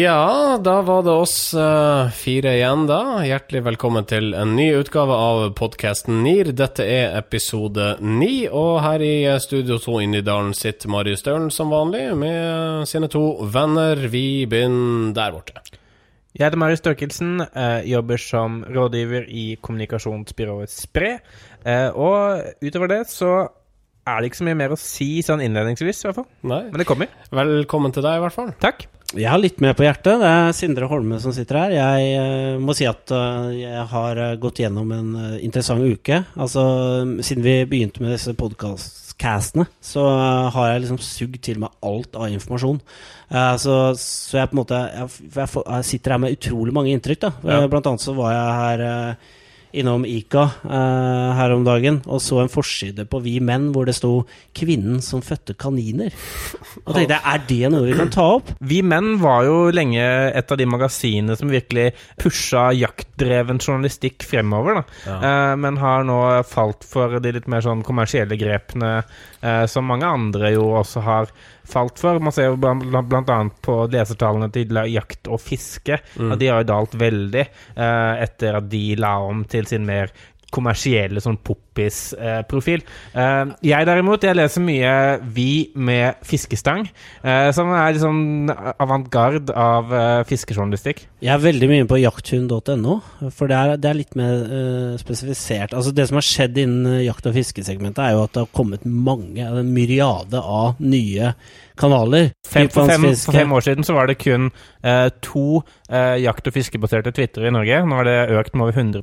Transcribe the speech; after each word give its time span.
Ja, 0.00 0.58
da 0.64 0.82
var 0.82 1.02
det 1.02 1.12
oss 1.12 1.54
uh, 1.54 2.08
fire 2.16 2.54
igjen, 2.56 2.86
da. 2.88 3.18
Hjertelig 3.26 3.60
velkommen 3.66 4.06
til 4.08 4.30
en 4.38 4.54
ny 4.56 4.70
utgave 4.78 5.12
av 5.12 5.42
podkasten 5.58 6.22
NIR. 6.24 6.54
Dette 6.56 6.86
er 6.88 7.18
episode 7.18 7.98
ni, 8.00 8.46
og 8.46 8.78
her 8.80 9.04
i 9.04 9.26
Studio 9.44 9.76
2 9.82 9.98
inne 10.06 10.22
i 10.22 10.24
dalen 10.24 10.54
sitter 10.56 10.88
Marius 10.94 11.20
Stølen 11.20 11.50
som 11.52 11.74
vanlig 11.74 12.06
med 12.16 12.88
sine 12.88 13.10
to 13.12 13.26
venner. 13.52 14.00
Vi 14.14 14.46
begynner 14.48 15.12
der 15.18 15.36
borte. 15.36 15.60
Jeg 16.32 16.46
heter 16.46 16.62
Marius 16.62 16.80
Størkelsen, 16.80 17.36
uh, 17.50 17.80
jobber 17.84 18.24
som 18.24 18.62
rådgiver 18.72 19.28
i 19.28 19.46
kommunikasjonsbyrået 19.60 20.72
Spre. 20.72 21.18
Uh, 21.66 21.90
og 21.92 22.64
utover 22.64 22.94
det 22.94 23.02
så 23.12 23.50
er 24.08 24.20
det 24.20 24.30
ikke 24.30 24.40
så 24.40 24.46
mye 24.48 24.58
mer 24.58 24.72
å 24.74 24.80
si 24.80 25.10
sånn 25.24 25.42
innledningsvis, 25.44 26.00
i 26.02 26.08
hvert 26.08 26.20
fall. 26.22 26.30
Nei. 26.48 26.62
Men 26.70 26.82
det 26.82 26.88
kommer. 26.88 27.12
Velkommen 27.34 27.92
til 27.94 28.06
deg, 28.06 28.16
i 28.18 28.24
hvert 28.24 28.36
fall. 28.36 28.54
Takk. 28.62 28.86
Jeg 29.10 29.26
har 29.26 29.40
litt 29.42 29.58
mer 29.58 29.74
på 29.74 29.82
hjertet. 29.82 30.20
Det 30.22 30.28
er 30.30 30.52
Sindre 30.54 30.86
Holme 30.90 31.18
som 31.22 31.34
sitter 31.34 31.58
her. 31.58 31.72
Jeg 31.74 32.10
uh, 32.14 32.60
må 32.62 32.76
si 32.78 32.86
at 32.86 33.10
uh, 33.10 33.50
jeg 33.50 33.86
har 33.90 34.20
uh, 34.22 34.36
gått 34.38 34.62
gjennom 34.62 34.92
en 34.94 35.08
interessant 35.42 35.82
uke. 35.82 36.22
Altså, 36.38 36.62
siden 37.26 37.42
vi 37.44 37.56
begynte 37.66 38.04
med 38.04 38.14
disse 38.14 38.36
podkastcastene, 38.38 39.66
så 39.82 40.06
har 40.54 40.70
jeg 40.70 40.84
liksom 40.84 41.00
sugd 41.02 41.40
til 41.42 41.58
meg 41.64 41.74
alt 41.82 42.14
av 42.14 42.30
informasjon. 42.30 42.78
Så, 43.30 43.74
så, 43.94 44.40
jeg 44.40 44.50
på 44.50 44.56
en 44.56 44.58
måte 44.58 44.78
jeg, 44.90 45.08
jeg, 45.22 45.50
jeg, 45.54 45.84
sitter 45.86 46.14
her 46.16 46.22
med 46.22 46.34
utrolig 46.34 46.72
mange 46.74 46.94
inntrykk. 46.94 47.20
da. 47.22 47.30
Ja. 47.46 47.60
Blant 47.70 47.86
annet 47.86 48.02
så 48.02 48.14
var 48.16 48.32
jeg 48.34 48.56
her 48.58 48.82
innom 49.72 50.04
Ica 50.08 50.46
uh, 50.64 51.30
her 51.38 51.54
om 51.54 51.64
dagen 51.66 52.00
og 52.06 52.22
så 52.24 52.40
en 52.42 52.50
forside 52.52 53.06
på 53.10 53.20
Vi 53.24 53.36
Menn 53.44 53.70
hvor 53.74 53.86
det 53.88 53.96
sto 53.98 54.26
'Kvinnen 54.56 55.00
som 55.04 55.22
fødte 55.22 55.54
kaniner'. 55.54 56.14
Og 56.86 56.94
tenkte 56.94 57.16
jeg, 57.16 57.22
Er 57.24 57.44
det 57.48 57.70
noe 57.72 57.86
vi 57.86 57.96
kan 57.98 58.10
ta 58.10 58.26
opp? 58.38 58.50
Vi 58.60 58.80
Menn 58.82 59.18
var 59.22 59.44
jo 59.46 59.70
lenge 59.74 60.02
et 60.34 60.52
av 60.52 60.58
de 60.58 60.66
magasinene 60.66 61.36
som 61.38 61.52
virkelig 61.52 61.92
pusha 62.20 62.70
jaktdreven 62.74 63.60
journalistikk 63.60 64.24
fremover. 64.26 64.80
da. 64.80 64.84
Ja. 65.06 65.18
Uh, 65.20 65.56
men 65.56 65.78
har 65.80 66.04
nå 66.04 66.20
falt 66.48 66.84
for 66.84 67.20
de 67.20 67.32
litt 67.32 67.48
mer 67.48 67.64
sånn 67.64 67.84
kommersielle 67.86 68.38
grepene 68.40 69.00
uh, 69.00 69.66
som 69.66 69.86
mange 69.86 70.06
andre 70.06 70.54
jo 70.54 70.70
også 70.80 71.04
har 71.06 71.32
falt 71.72 72.00
for. 72.02 72.20
Man 72.22 72.34
ser 72.34 72.50
jo 72.50 72.58
bl.a. 72.60 73.38
på 73.62 73.76
lesertallene 73.92 74.50
til 74.54 74.82
Jakt 74.90 75.30
og 75.30 75.40
fiske 75.42 76.00
mm. 76.16 76.34
at 76.34 76.42
de 76.42 76.50
har 76.50 76.62
jo 76.62 76.70
dalt 76.72 76.98
veldig 77.00 77.44
eh, 77.46 78.14
etter 78.26 78.60
at 78.60 78.68
de 78.70 78.84
la 79.00 79.16
om 79.30 79.44
til 79.50 79.68
sin 79.70 79.86
mer 79.88 80.12
kommersielle 80.54 81.22
sånn 81.22 81.38
poppis-profil. 81.46 82.82
Eh, 83.14 83.52
jeg 83.70 83.88
derimot, 83.88 84.24
jeg 84.26 84.36
leser 84.36 84.64
mye 84.64 84.94
Vi 85.34 85.70
med 85.74 86.20
fiskestang, 86.26 86.86
uh, 87.24 87.50
som 87.54 87.70
er 87.76 87.98
sånn 88.00 88.50
avantgarde 88.50 89.54
av 89.56 89.92
uh, 89.92 90.02
fiskejournalistikk. 90.28 91.04
Jeg 91.22 91.32
er 91.34 91.42
veldig 91.42 91.70
mye 91.70 91.88
på 91.88 92.00
jakthund.no, 92.00 92.98
for 93.28 93.50
det 93.50 93.58
er, 93.58 93.74
det 93.80 93.90
er, 93.90 93.98
litt 94.00 94.16
mer 94.18 94.96
spesifisert. 95.00 95.74
Altså 95.76 95.92
Det 95.94 96.06
som 96.08 96.18
har 96.18 96.26
skjedd 96.26 96.60
innen 96.62 97.00
jakt- 97.04 97.28
og 97.28 97.36
fiskesegmentet, 97.36 98.02
er 98.04 98.16
jo 98.16 98.24
at 98.24 98.36
det 98.36 98.44
har 98.46 98.54
kommet 98.56 98.86
mange, 98.86 99.44
en 99.44 99.74
myriade 99.74 100.40
av 100.40 100.80
nye 100.80 101.34
kanaler. 101.80 102.32
Fem, 102.46 102.68
for, 102.72 102.90
fem, 102.90 103.06
for, 103.14 103.36
fem, 103.36 103.54
år 103.56 103.66
siden 103.66 103.86
så 103.86 103.96
var 103.96 104.10
det 104.10 104.18
kun 104.20 104.50
eh, 104.82 105.06
to 105.24 105.62
eh, 105.88 106.18
jakt- 106.22 106.50
og 106.50 106.56
fiskebaserte 106.56 107.14
Twitter 107.16 107.48
i 107.48 107.54
Norge. 107.54 107.82
Nå 107.86 108.00
har 108.00 108.08
det 108.08 108.18
økt 108.40 108.56
med 108.56 108.68
over 108.68 108.76
100 108.76 109.02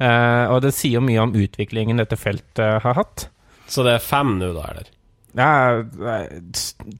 eh, 0.00 0.44
Og 0.54 0.62
det 0.64 0.72
sier 0.76 1.04
mye 1.04 1.26
om 1.26 1.36
utviklingen 1.36 2.00
dette 2.00 2.18
feltet 2.20 2.80
har 2.84 2.98
hatt. 2.98 3.28
Så 3.70 3.86
det 3.86 3.98
er 3.98 4.02
fem 4.02 4.38
nå, 4.40 4.54
da, 4.56 4.66
eller? 4.72 4.88
Ja, 5.32 5.82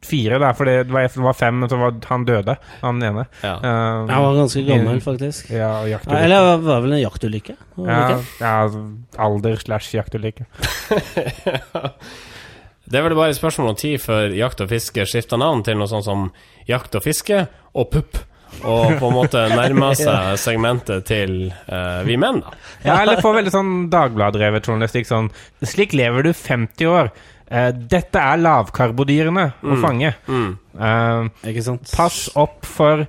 fire, 0.07 0.39
da, 0.39 0.53
for 0.55 0.69
det 0.69 0.85
var 0.93 1.35
fem, 1.35 1.57
men 1.59 1.71
så 1.71 1.79
var 1.81 1.97
han 2.07 2.25
døde, 2.29 2.55
han 2.81 3.03
ene. 3.03 3.25
Ja. 3.43 3.57
Um, 3.59 4.07
han 4.11 4.23
var 4.23 4.39
ganske 4.39 4.63
gammel, 4.69 5.01
faktisk. 5.03 5.51
Ja, 5.51 5.73
ja, 5.91 5.99
eller 6.07 6.53
det 6.53 6.69
var 6.69 6.85
vel 6.85 6.95
en 6.95 7.03
jaktulykke? 7.03 7.57
Ja, 7.83 8.21
ja, 8.39 8.55
alder 9.19 9.59
slash 9.59 9.97
jaktulykke. 9.99 10.47
Det 12.91 12.99
er 12.99 13.05
vel 13.07 13.15
bare 13.15 13.31
et 13.31 13.39
spørsmål 13.39 13.71
om 13.71 13.77
tid 13.79 14.01
før 14.03 14.33
jakt 14.35 14.65
og 14.65 14.73
fiske 14.73 15.05
skifter 15.07 15.39
navn 15.39 15.63
til 15.67 15.77
noe 15.79 15.87
sånt 15.91 16.09
som 16.09 16.27
jakt 16.67 16.97
og 16.99 17.05
fiske 17.05 17.45
og 17.79 17.87
pupp. 17.93 18.19
Og 18.67 18.97
på 18.99 19.07
en 19.07 19.15
måte 19.15 19.45
nærmer 19.61 19.95
seg 19.99 20.35
segmentet 20.43 21.07
til 21.07 21.53
uh, 21.71 22.03
vi 22.07 22.17
menn, 22.19 22.41
da. 22.43 22.51
Ja, 22.83 22.97
eller 23.05 23.23
få 23.23 23.31
veldig 23.37 23.53
sånn 23.55 23.73
Dagbladet-drevet 23.93 24.67
journalistikk 24.67 25.07
sånn 25.07 25.31
Slik 25.63 25.95
lever 25.95 26.27
du 26.27 26.33
50 26.35 26.91
år. 26.91 27.13
Uh, 27.47 27.71
dette 27.71 28.19
er 28.19 28.43
lavkarbodyrene 28.43 29.47
å 29.63 29.77
mm. 29.77 29.81
fange. 29.87 30.11
Mm. 30.27 30.51
Uh, 30.75 31.31
Ikke 31.53 31.63
sant? 31.67 31.87
Pass 31.95 32.27
opp 32.39 32.67
for 32.67 33.07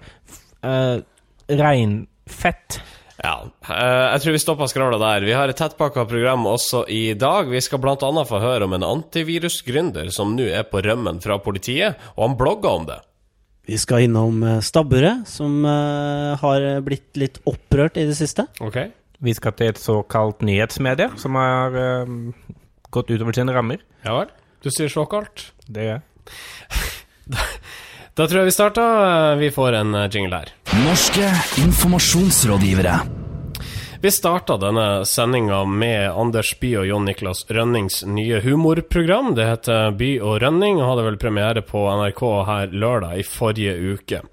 reinfett. 0.62 2.78
Ja, 3.22 3.36
eh, 3.70 4.08
jeg 4.16 4.22
tror 4.24 4.34
vi 4.34 4.42
stopper 4.42 4.70
skravla 4.72 4.98
der. 5.02 5.26
Vi 5.28 5.36
har 5.38 5.52
et 5.52 5.60
tettpakka 5.60 6.08
program 6.10 6.48
også 6.50 6.84
i 6.90 7.14
dag. 7.14 7.52
Vi 7.52 7.62
skal 7.62 7.82
bl.a. 7.84 7.96
få 8.26 8.42
høre 8.42 8.66
om 8.66 8.74
en 8.78 8.88
antivirusgründer 8.88 10.10
som 10.14 10.34
nå 10.38 10.48
er 10.50 10.66
på 10.70 10.82
rømmen 10.82 11.22
fra 11.22 11.38
politiet, 11.44 12.02
og 12.16 12.26
han 12.26 12.38
blogger 12.40 12.80
om 12.80 12.88
det. 12.90 12.98
Vi 13.70 13.78
skal 13.78 14.08
innom 14.08 14.42
eh, 14.42 14.58
stabburet, 14.66 15.28
som 15.30 15.62
uh, 15.68 16.34
har 16.42 16.66
blitt 16.82 17.14
litt 17.22 17.38
opprørt 17.46 18.00
i 18.02 18.08
det 18.10 18.18
siste. 18.18 18.48
Ok. 18.64 18.82
Vi 19.22 19.36
skal 19.38 19.54
til 19.54 19.70
et 19.70 19.82
såkalt 19.82 20.42
nyhetsmedie 20.42 21.12
som 21.22 21.38
har 21.38 21.76
gått 22.90 23.12
utover 23.14 23.38
sine 23.38 23.54
rammer. 23.54 23.84
Ja 24.02 24.16
vel. 24.18 24.32
Du 24.66 24.72
sier 24.74 24.90
såkalt? 24.90 25.52
Det 25.70 25.86
gjør 25.86 26.00
jeg. 26.00 27.38
da, 28.16 28.28
tror 28.28 28.42
jeg 28.42 28.52
vi 28.52 28.58
starter. 28.58 29.36
Vi 29.42 29.52
får 29.56 29.80
en 29.82 29.98
jingle 30.12 30.44
her. 30.44 30.54
Norske 30.86 31.32
informasjonsrådgivere. 31.64 33.00
Vi 34.02 34.12
starta 34.12 34.56
denne 34.58 35.06
sendinga 35.06 35.60
med 35.66 36.12
Anders 36.12 36.56
By 36.60 36.72
og 36.80 36.88
Jon 36.90 37.04
Niklas 37.06 37.44
Rønnings 37.54 38.00
nye 38.10 38.40
humorprogram. 38.42 39.36
Det 39.38 39.46
heter 39.46 39.92
By 39.94 40.08
og 40.26 40.40
Rønning 40.42 40.80
og 40.82 40.88
hadde 40.90 41.04
vel 41.06 41.20
premiere 41.22 41.62
på 41.62 41.84
NRK 42.00 42.24
her 42.48 42.74
lørdag 42.74 43.22
i 43.22 43.28
forrige 43.30 43.76
uke. 43.94 44.24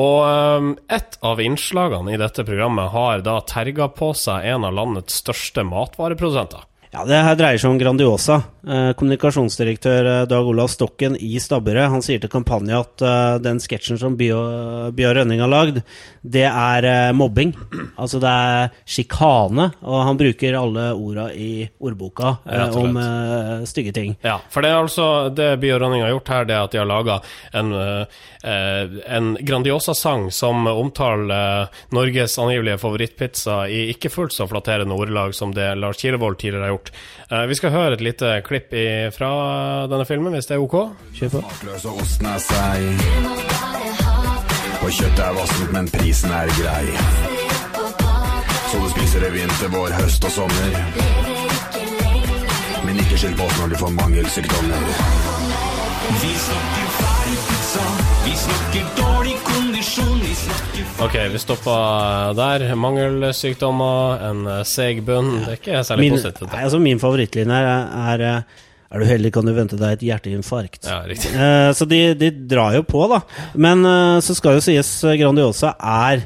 Og 0.00 0.24
um, 0.24 0.72
et 0.88 1.20
av 1.20 1.44
innslagene 1.44 2.16
i 2.16 2.22
dette 2.22 2.46
programmet 2.48 2.88
har 2.96 3.20
da 3.26 3.36
terga 3.44 3.90
på 3.92 4.14
seg 4.16 4.48
en 4.54 4.64
av 4.64 4.78
landets 4.78 5.20
største 5.20 5.68
matvareprodusenter. 5.68 6.64
Ja, 6.90 7.04
Det 7.06 7.20
her 7.22 7.36
dreier 7.38 7.60
seg 7.62 7.70
om 7.70 7.78
Grandiosa. 7.78 8.40
Eh, 8.66 8.90
kommunikasjonsdirektør 8.98 10.06
eh, 10.10 10.22
Dag 10.28 10.48
Olav 10.50 10.68
Stokken 10.68 11.14
i 11.16 11.38
Stabburet 11.40 11.88
han 11.88 12.02
sier 12.02 12.18
til 12.20 12.28
Kampanje 12.28 12.76
at 12.76 13.04
uh, 13.06 13.38
den 13.40 13.56
sketsjen 13.62 13.96
som 13.96 14.18
Bjørn 14.18 14.92
Rønning 15.16 15.40
har 15.40 15.48
lagd, 15.48 15.78
det 16.20 16.44
er 16.44 17.14
mobbing. 17.16 17.54
Altså 18.00 18.18
det 18.20 18.28
er 18.28 18.74
sjikane, 18.84 19.70
og 19.80 20.02
han 20.08 20.18
bruker 20.18 20.58
alle 20.58 20.90
orda 20.92 21.28
i 21.32 21.68
ordboka 21.80 22.34
om 22.76 22.98
stygge 23.68 23.94
ting. 23.96 24.14
Ja, 24.24 24.38
for 24.52 24.64
det 24.64 24.70
er 24.72 24.82
altså 24.82 25.06
det 25.32 25.48
Bjørn 25.62 25.86
Rønning 25.86 26.04
har 26.04 26.12
gjort 26.14 26.32
her, 26.34 26.48
det 26.48 26.56
er 26.56 26.66
at 26.66 26.74
de 26.74 26.80
har 26.82 26.90
laga 26.90 27.18
en, 27.56 27.72
en 28.44 29.30
Grandiosa-sang 29.46 30.28
som 30.34 30.68
omtaler 30.70 31.70
Norges 31.96 32.38
angivelige 32.40 32.80
favorittpizza 32.82 33.62
i 33.70 33.86
ikke 33.94 34.12
fullt 34.12 34.36
så 34.36 34.48
flatterende 34.50 34.96
ordelag 34.96 35.36
som 35.36 35.54
det 35.56 35.72
Lars 35.80 36.00
Kilevold 36.02 36.40
tidligere 36.40 36.68
har 36.68 36.74
gjort. 36.76 36.79
Vi 37.48 37.54
skal 37.54 37.70
høre 37.70 37.94
et 37.94 38.00
lite 38.02 38.42
klipp 38.46 38.74
fra 39.14 39.30
denne 39.90 40.06
filmen, 40.08 40.32
hvis 40.34 40.46
det 40.50 40.56
er 40.56 40.64
ok? 40.64 40.76
Kjør 41.14 41.28
på. 41.36 41.40
Og 44.80 44.90
kjøttet 44.96 45.24
er 45.24 45.34
vassent, 45.36 45.72
men 45.72 45.90
prisen 45.92 46.30
er 46.32 46.48
grei. 46.56 46.86
Så 48.70 48.78
du 48.78 48.88
spiser 48.94 49.20
det 49.20 49.32
vinter, 49.34 49.68
vår, 49.68 49.90
høst 50.00 50.24
og 50.24 50.30
sommer. 50.30 50.70
Men 52.86 52.98
ikke 53.02 53.18
skyld 53.18 53.36
på 53.38 53.44
oss 53.44 53.58
når 53.60 53.68
du 53.74 53.76
får 53.82 53.94
mangelsykdommer. 54.00 54.90
Vi 56.22 56.32
snakker 56.46 56.86
feil 56.98 57.38
pizza, 57.48 57.86
vi 58.24 58.36
snakker 58.46 58.92
dårlig 59.02 59.36
snakker 59.36 59.49
Ok, 61.00 61.14
vi 61.32 61.38
stoppa 61.40 61.76
der. 62.36 62.66
Mangelsykdommer, 62.76 64.24
en 64.30 64.42
seig 64.68 65.00
bunn. 65.06 65.38
Det 65.44 65.54
er 65.54 65.62
ikke 65.62 65.84
særlig 65.88 66.10
positivt. 66.16 66.50
Altså, 66.52 66.80
min 66.82 67.00
favorittlinje 67.00 67.60
er, 67.60 67.88
er 68.14 68.26
er 68.90 68.98
du 68.98 69.06
heldig, 69.06 69.30
kan 69.36 69.46
du 69.46 69.52
vente 69.54 69.78
deg 69.78 69.94
et 69.94 70.02
hjerteinfarkt. 70.08 70.88
Ja, 70.88 71.04
riktig. 71.06 71.30
Eh, 71.30 71.70
så 71.78 71.86
de, 71.86 72.00
de, 72.18 72.32
drar 72.50 72.74
jo 72.74 72.82
på, 72.86 73.04
da. 73.10 73.20
Men 73.54 73.86
eh, 73.86 74.18
så 74.26 74.34
skal 74.34 74.58
jo 74.58 74.64
sies 74.64 74.90
eh, 75.06 75.14
Grandiosa 75.20 75.76
er 75.78 76.24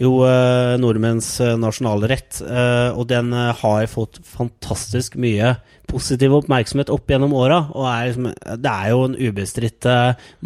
jo 0.00 0.22
eh, 0.24 0.76
nordmenns 0.80 1.28
eh, 1.44 1.58
nasjonalrett. 1.60 2.40
Eh, 2.40 2.96
og 2.96 3.04
den 3.12 3.36
har 3.36 3.90
fått 3.92 4.22
fantastisk 4.24 5.18
mye 5.20 5.58
positiv 5.90 6.36
oppmerksomhet 6.40 6.92
opp 6.94 7.10
gjennom 7.10 7.34
åra. 7.36 7.62
Og 7.74 7.88
er 7.90 8.10
liksom, 8.10 8.30
det 8.62 8.74
er 8.74 8.92
jo 8.92 9.02
en 9.06 9.18
ubestridt 9.18 9.90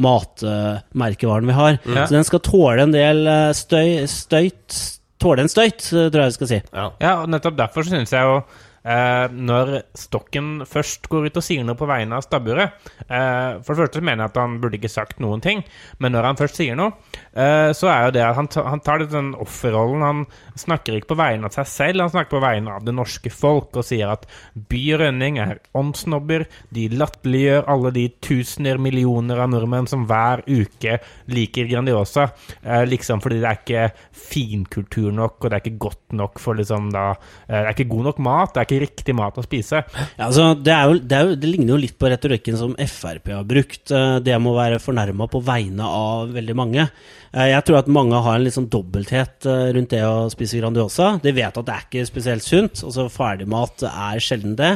matmerkevaren 0.07 1.51
vi 1.51 1.59
har. 1.59 1.77
Ja. 1.85 2.07
Så 2.07 2.17
den 2.17 2.27
skal 2.29 2.45
tåle 2.47 2.87
en 2.87 2.97
del 2.97 3.29
støy, 3.57 4.09
støyt 4.11 4.81
Tåle 5.21 5.45
en 5.45 5.51
støyt, 5.53 5.83
tror 5.85 6.15
jeg 6.17 6.31
vi 6.31 6.37
skal 6.39 6.49
si. 6.49 6.59
Ja, 6.73 6.85
ja 6.97 7.11
og 7.21 7.27
nettopp 7.29 7.59
derfor 7.59 7.85
syns 7.85 8.15
jeg 8.15 8.25
jo 8.25 8.39
eh, 8.85 9.27
når 9.33 9.73
Stokken 9.99 10.65
først 10.69 11.09
går 11.11 11.29
ut 11.29 11.41
og 11.41 11.45
sier 11.45 11.67
noe 11.67 11.79
på 11.79 11.89
vegne 11.91 12.19
av 12.19 12.25
stabburet 12.27 12.77
eh, 13.07 13.61
For 13.65 13.75
det 13.75 13.85
første 13.85 14.03
mener 14.05 14.25
jeg 14.25 14.33
at 14.33 14.41
han 14.41 14.59
burde 14.63 14.79
ikke 14.81 14.93
sagt 14.93 15.21
noen 15.23 15.43
ting, 15.45 15.63
men 15.99 16.15
når 16.15 16.31
han 16.31 16.41
først 16.41 16.61
sier 16.61 16.79
noe, 16.79 16.95
eh, 17.33 17.71
så 17.77 17.91
er 17.93 18.07
jo 18.07 18.15
det 18.17 18.25
at 18.27 18.39
han, 18.39 18.51
han 18.67 18.85
tar 18.85 19.05
den 19.11 19.33
offerrollen. 19.41 20.05
Han 20.05 20.25
snakker 20.59 20.99
ikke 20.99 21.13
på 21.15 21.21
vegne 21.21 21.49
av 21.49 21.57
seg 21.57 21.69
selv, 21.71 22.05
han 22.05 22.13
snakker 22.13 22.37
på 22.37 22.43
vegne 22.45 22.77
av 22.77 22.87
det 22.87 22.95
norske 22.97 23.33
folk 23.33 23.77
og 23.81 23.87
sier 23.87 24.13
at 24.13 24.27
By 24.71 24.83
Rønning 25.01 25.41
er 25.43 25.61
åndssnobber. 25.77 26.47
De 26.75 26.89
latterliggjør 26.93 27.69
alle 27.71 27.93
de 27.97 28.07
tusener, 28.25 28.81
millioner 28.83 29.41
av 29.43 29.51
nordmenn 29.53 29.89
som 29.91 30.07
hver 30.09 30.45
uke 30.49 30.99
liker 31.31 31.69
Grandiosa, 31.71 32.31
eh, 32.63 32.85
liksom 32.89 33.23
fordi 33.23 33.41
det 33.41 33.51
er 33.51 33.61
ikke 33.61 33.87
finkultur 34.31 35.11
nok, 35.15 35.39
og 35.41 35.49
det 35.49 35.59
er 35.59 35.65
ikke 35.65 35.85
godt 35.87 36.17
nok 36.17 36.41
for 36.43 36.59
liksom 36.59 36.91
da 36.95 37.11
eh, 37.13 37.61
Det 37.61 37.65
er 37.65 37.75
ikke 37.75 37.91
god 37.95 38.11
nok 38.11 38.23
mat. 38.25 38.55
det 38.55 38.61
er 38.61 38.70
ikke 38.71 38.85
riktig 38.85 39.15
mat 39.19 39.39
å 39.39 39.45
spise. 39.45 39.83
Ja, 39.83 40.29
altså, 40.29 40.53
det, 40.55 40.75
jo, 40.75 40.99
det, 41.03 41.21
jo, 41.21 41.37
det, 41.43 41.51
ligner 41.51 41.75
jo 41.75 41.81
litt 41.83 41.97
på 42.01 42.11
retorikken 42.11 42.59
som 42.61 42.77
Frp 42.79 43.33
har 43.35 43.47
brukt. 43.49 43.91
Eh, 43.91 44.17
det 44.25 44.39
må 44.43 44.55
være 44.57 44.81
fornærma 44.83 45.29
på 45.31 45.43
vegne 45.45 45.87
av 45.87 46.33
veldig 46.37 46.57
mange. 46.59 46.87
Eh, 47.33 47.51
jeg 47.53 47.67
tror 47.67 47.81
at 47.83 47.93
mange 47.93 48.21
har 48.25 48.39
en 48.39 48.57
sånn 48.57 48.71
dobbelthet 48.73 49.49
eh, 49.51 49.69
rundt 49.77 49.95
det 49.95 50.03
å 50.07 50.29
spise 50.33 50.61
Grandiosa. 50.61 51.17
De 51.23 51.35
vet 51.37 51.63
at 51.63 51.67
det 51.67 51.77
er 51.77 51.87
ikke 51.89 52.11
spesielt 52.11 52.47
sunt. 52.47 52.85
Altså 52.87 53.09
Ferdigmat 53.13 53.87
er 53.91 54.23
sjelden 54.23 54.59
det. 54.59 54.75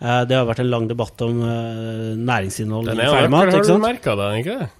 Det 0.00 0.32
har 0.32 0.46
vært 0.48 0.62
en 0.62 0.70
lang 0.72 0.86
debatt 0.88 1.20
om 1.26 1.42
næringsinnhold 1.44 2.88
i 2.88 2.94
ferdigmat. 2.96 3.50
Den 3.52 3.58
er 3.60 3.66
jo 3.68 3.80
merka, 3.82 4.14
det? 4.16 4.70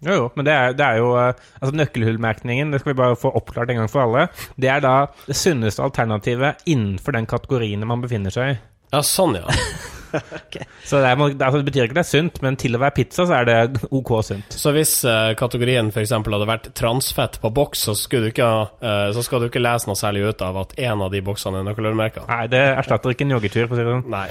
Jo, 0.00 0.14
jo, 0.16 0.26
men 0.32 0.46
det 0.48 0.52
er, 0.56 0.74
det 0.76 0.84
er 0.86 1.00
jo 1.02 1.10
altså 1.20 1.72
Nøkkelhullmerkningen, 1.76 2.72
det 2.72 2.80
skal 2.80 2.94
vi 2.94 3.00
bare 3.02 3.18
få 3.20 3.34
oppklart 3.36 3.68
en 3.72 3.82
gang 3.82 3.90
for 3.92 4.06
alle, 4.06 4.28
det 4.56 4.70
er 4.72 4.80
da 4.84 4.94
det 5.26 5.36
sunneste 5.36 5.84
alternativet 5.84 6.64
innenfor 6.64 7.16
den 7.18 7.28
kategorien 7.28 7.84
man 7.88 8.00
befinner 8.04 8.32
seg 8.32 8.54
i. 8.54 8.60
Ja, 8.94 9.04
sånn, 9.04 9.36
ja. 9.36 9.44
okay. 10.12 10.66
Så 10.84 11.00
det, 11.00 11.10
er, 11.10 11.20
altså, 11.20 11.58
det, 11.58 11.66
betyr 11.68 11.86
ikke 11.86 11.96
det 11.98 12.02
er 12.02 12.08
sunt, 12.08 12.40
men 12.44 12.56
til 12.60 12.76
å 12.76 12.80
være 12.82 12.96
pizza 12.96 13.26
så 13.28 13.36
er 13.40 13.48
det 13.48 13.58
ok 13.90 14.12
sunt. 14.26 14.56
Så 14.56 14.72
hvis 14.74 14.94
uh, 15.06 15.32
kategorien 15.38 15.90
f.eks. 15.92 16.14
hadde 16.16 16.48
vært 16.48 16.70
transfett 16.78 17.38
på 17.42 17.52
boks, 17.54 17.84
så, 17.88 17.96
ikke, 18.20 18.48
uh, 18.82 19.08
så, 19.14 19.24
skal 19.26 19.42
du 19.42 19.48
ikke 19.50 19.62
lese 19.62 19.90
noe 19.90 19.98
særlig 19.98 20.24
ut 20.30 20.44
av 20.44 20.58
at 20.64 20.74
en 20.80 21.04
av 21.06 21.12
de 21.12 21.22
boksene 21.24 21.60
er 21.60 21.68
nøkkelørmerka? 21.68 22.26
Nei, 22.30 22.44
det 22.52 22.62
erstatter 22.80 23.14
ikke 23.14 23.26
en 23.28 23.36
joggetur, 23.36 23.66
for 23.66 23.76
å 23.76 23.80
si 23.80 23.86
det 23.86 23.96
sånn. 23.96 24.06
Nei. 24.10 24.26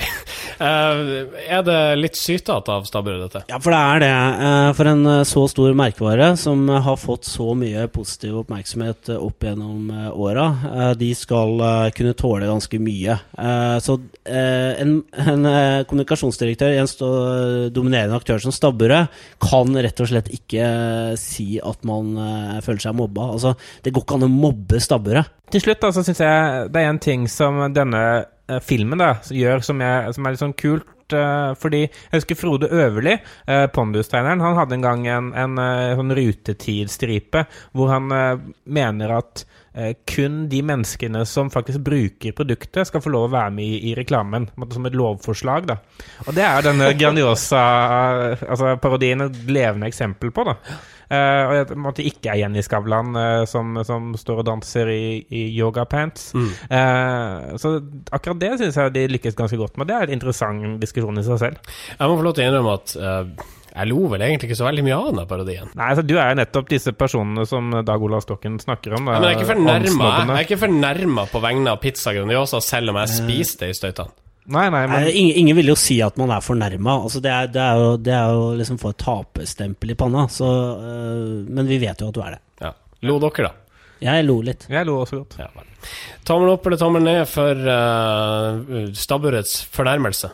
Uh, 0.60 1.40
er 1.60 1.66
det 1.68 1.80
litt 2.00 2.20
sytete 2.20 2.76
av 2.76 2.88
stabburet, 2.90 3.24
dette? 3.28 3.46
Ja, 3.52 3.62
for 3.64 3.76
det 3.76 3.80
er 3.80 4.04
det. 4.06 4.14
for 4.78 4.90
en 4.92 5.14
så 5.28 5.46
stor 5.52 5.76
merkevare 5.78 6.32
som 6.40 6.66
har 6.70 7.00
fått 7.00 7.28
så 7.28 7.54
mye 7.58 7.86
positiv 7.94 8.42
oppmerksomhet 8.44 9.14
opp 9.16 9.46
gjennom 9.46 9.90
åra, 10.14 10.48
de 10.98 11.10
skal 11.18 11.62
kunne 11.96 12.16
tåle 12.18 12.50
ganske 12.50 12.80
mye. 12.82 13.18
så 13.84 13.98
en, 14.26 14.94
en 15.24 15.50
kommunikasjonsdirektør 15.90 16.76
i 16.76 16.80
en 16.82 16.90
dominerende 17.74 18.18
aktør 18.18 18.42
som 18.44 18.54
Stabburet 18.56 19.14
kan 19.44 19.76
rett 19.76 20.04
og 20.04 20.10
slett 20.12 20.32
ikke 20.34 20.66
si 21.20 21.60
at 21.64 21.86
man 21.88 22.14
uh, 22.18 22.60
føler 22.66 22.84
seg 22.84 22.98
mobba. 22.98 23.32
Altså, 23.36 23.56
det 23.86 23.94
går 23.96 24.06
ikke 24.06 24.20
an 24.20 24.28
å 24.30 24.32
mobbe 24.34 24.82
Stabburet. 24.84 25.32
Til 25.50 25.64
slutt 25.64 25.82
da, 25.82 25.92
så 25.96 26.06
syns 26.06 26.22
jeg 26.22 26.70
det 26.74 26.82
er 26.82 26.92
en 26.92 27.02
ting 27.02 27.26
som 27.32 27.62
denne 27.74 28.04
filmen 28.66 29.02
da, 29.02 29.16
gjør 29.34 29.62
som, 29.66 29.82
jeg, 29.82 30.16
som 30.16 30.26
er 30.26 30.34
litt 30.34 30.42
sånn 30.42 30.58
kult 30.58 30.96
fordi 31.10 31.80
jeg 31.88 32.20
husker 32.20 32.38
Frode 32.38 32.68
Øverli, 32.70 33.16
eh, 33.50 33.64
Pondus-tegneren, 33.74 34.44
han 34.46 34.58
hadde 34.60 34.76
en 34.76 34.84
gang 34.84 35.08
en, 35.10 35.32
en 35.34 35.56
en 35.58 35.98
sånn 35.98 36.14
rutetidstripe 36.14 37.48
hvor 37.74 37.90
han 37.90 38.12
mener 38.70 39.16
at 39.16 39.42
kun 40.10 40.50
de 40.52 40.60
menneskene 40.66 41.22
som 41.30 41.52
faktisk 41.54 41.80
bruker 41.86 42.32
produktet, 42.38 42.88
skal 42.88 43.04
få 43.04 43.10
lov 43.14 43.24
å 43.30 43.36
være 43.36 43.52
med 43.56 43.66
i, 43.66 43.68
i 43.92 43.94
reklamen. 43.98 44.44
Som 44.74 44.86
et 44.90 44.98
lovforslag, 44.98 45.62
da. 45.70 45.76
Og 46.28 46.32
det 46.38 46.46
er 46.46 46.60
denne 46.66 46.88
Grandiosa-parodien 47.00 49.20
altså, 49.26 49.44
et 49.44 49.50
levende 49.52 49.88
eksempel 49.90 50.30
på, 50.36 50.42
da. 50.50 50.56
Uh, 51.10 51.66
og 51.74 51.88
at 51.90 51.98
det 51.98 52.06
ikke 52.06 52.30
er 52.30 52.38
Jenny 52.44 52.62
Skavlan 52.62 53.18
uh, 53.18 53.42
som, 53.50 53.82
som, 53.82 54.14
står 54.14 54.44
og 54.44 54.48
danser 54.52 54.86
i, 54.94 55.26
i 55.34 55.50
yogapants. 55.58 56.38
Mm. 56.38 56.52
Uh, 56.70 57.58
så 57.58 57.82
akkurat 58.14 58.38
det 58.44 58.62
syns 58.62 58.78
jeg 58.78 58.94
de 58.94 59.10
lykkes 59.16 59.40
ganske 59.40 59.58
godt 59.58 59.74
med. 59.82 59.90
Det 59.90 59.96
er 59.98 60.06
en 60.06 60.14
interessant 60.20 60.78
diskusjon 60.82 61.18
i 61.18 61.26
seg 61.26 61.38
selv. 61.42 61.58
Jeg 61.96 62.06
må 62.06 62.14
få 62.20 62.26
lov 62.28 62.36
til 62.38 62.46
å 62.46 62.48
innrømme 62.52 62.78
at 62.78 62.94
jeg 63.80 63.90
lo 63.92 64.06
vel 64.12 64.24
egentlig 64.26 64.50
ikke 64.50 64.60
så 64.60 64.68
veldig 64.68 64.86
mye 64.86 64.96
av 65.00 65.10
den 65.14 65.28
parodien. 65.30 65.70
Nei, 65.80 65.90
altså 65.94 66.04
Du 66.04 66.16
er 66.18 66.34
jo 66.34 66.40
nettopp 66.42 66.72
disse 66.72 66.94
personene 66.98 67.46
som 67.48 67.72
Dag 67.88 68.04
Olav 68.04 68.26
Stokken 68.26 68.58
snakker 68.60 68.98
om. 68.98 69.08
Da, 69.08 69.20
ja, 69.20 69.20
men 69.24 69.30
jeg 69.30 70.32
er 70.36 70.48
ikke 70.48 70.62
fornærma 70.66 71.28
på 71.32 71.44
vegne 71.44 71.76
av 71.76 71.80
Pizza 71.84 72.16
Grandiosa, 72.16 72.60
selv 72.64 72.94
om 72.94 73.00
jeg 73.04 73.14
spiste 73.16 73.66
det 73.66 73.76
i 73.76 73.80
støytene. 73.80 74.16
Nei, 74.50 74.66
nei, 74.74 74.82
men... 74.90 75.08
ingen, 75.14 75.36
ingen, 75.44 75.58
vil 75.60 75.70
jo 75.70 75.78
si 75.78 76.00
at 76.02 76.16
man 76.18 76.32
er 76.34 76.42
fornærma. 76.42 76.96
Altså 77.06 77.22
det, 77.22 77.34
det, 77.54 77.62
er 77.62 77.78
jo, 77.78 77.90
det 78.02 78.14
er 78.18 78.34
jo 78.34 78.46
liksom 78.58 78.80
få 78.82 78.96
et 78.96 79.02
taperstempel 79.04 79.94
i 79.94 79.98
panna. 80.00 80.26
Så, 80.34 80.50
øh, 80.50 81.34
men 81.46 81.70
vi 81.70 81.78
vet 81.84 82.02
jo 82.02 82.10
at 82.10 82.18
du 82.18 82.22
er 82.26 82.38
det. 82.38 82.40
Ja. 82.66 82.74
Lo 83.06 83.20
dere, 83.22 83.52
da? 83.52 83.54
Jeg 84.00 84.26
lo 84.26 84.40
litt. 84.42 84.66
Jeg 84.72 84.88
lo 84.88 85.02
også 85.04 85.22
godt. 85.22 85.38
Ja, 85.42 85.50
tommel 86.28 86.54
opp 86.54 86.66
eller 86.66 86.80
tommel 86.80 87.04
ned 87.04 87.22
for 87.30 87.68
uh, 87.68 88.88
stabburets 88.96 89.60
fornærmelse? 89.76 90.32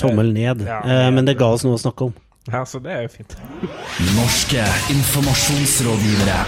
Tommel 0.00 0.32
ned. 0.34 0.66
Ja, 0.66 0.80
uh, 0.84 1.06
men 1.14 1.28
det 1.28 1.36
ga 1.40 1.52
oss 1.54 1.66
noe 1.66 1.78
å 1.78 1.82
snakke 1.82 2.10
om. 2.10 2.18
Ja, 2.50 2.64
så 2.66 2.80
det 2.82 2.92
er 2.96 3.06
jo 3.06 3.14
fint. 3.14 3.36
Norske 4.16 4.64
informasjonsrådgivere. 4.96 6.40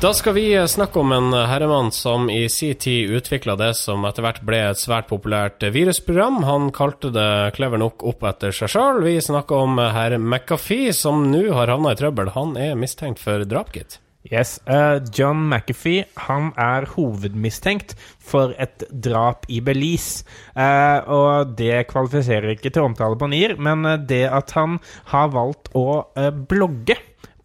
Da 0.00 0.14
skal 0.16 0.32
vi 0.32 0.54
eh, 0.54 0.66
snakke 0.66 0.96
om 0.98 1.12
en 1.12 1.34
eh, 1.36 1.44
herremann 1.44 1.90
som 1.92 2.30
i 2.32 2.48
sin 2.48 2.74
tid 2.74 3.10
utvikla 3.10 3.52
det 3.60 3.74
som 3.76 4.06
etter 4.08 4.24
hvert 4.24 4.40
ble 4.48 4.60
et 4.70 4.80
svært 4.80 5.10
populært 5.10 5.60
eh, 5.60 5.74
virusprogram. 5.74 6.38
Han 6.48 6.70
kalte 6.72 7.10
det 7.12 7.52
clever 7.58 7.82
nok 7.82 8.06
opp 8.08 8.24
etter 8.30 8.54
seg 8.56 8.72
sjøl. 8.72 9.02
Vi 9.04 9.18
snakker 9.20 9.60
om 9.66 9.76
herr 9.76 10.16
McAfee, 10.16 10.94
som 10.96 11.26
nå 11.28 11.42
har 11.52 11.68
havna 11.68 11.92
i 11.92 12.00
trøbbel. 12.00 12.32
Han 12.32 12.56
er 12.56 12.80
mistenkt 12.80 13.20
for 13.20 13.44
drap, 13.44 13.74
gitt. 13.76 14.00
Yes, 14.30 14.58
uh, 14.70 15.02
John 15.10 15.48
McAfee 15.50 16.06
han 16.28 16.52
er 16.60 16.86
hovedmistenkt 16.92 17.96
for 18.22 18.54
et 18.62 18.84
drap 18.90 19.48
i 19.50 19.58
Belize. 19.64 20.24
Uh, 20.54 21.02
og 21.10 21.56
det 21.58 21.88
kvalifiserer 21.90 22.54
ikke 22.54 22.70
til 22.70 22.86
omtale 22.86 23.18
på 23.18 23.30
NIR, 23.30 23.56
men 23.58 23.84
det 24.06 24.24
at 24.30 24.54
han 24.54 24.78
har 25.10 25.32
valgt 25.34 25.72
å 25.74 25.86
uh, 26.14 26.30
blogge 26.30 26.98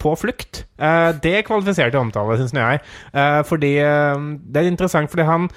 på 0.05 0.13
flukt. 0.19 0.65
Eh, 0.77 1.11
det 1.23 1.45
kvalifiserer 1.47 1.93
til 1.93 2.03
omtale, 2.03 2.37
syns 2.39 2.53
jeg. 2.55 2.81
Eh, 3.13 3.41
fordi 3.47 3.77
eh, 3.81 4.27
Det 4.45 4.61
er 4.61 4.71
interessant 4.71 5.09
fordi 5.11 5.29
han 5.31 5.49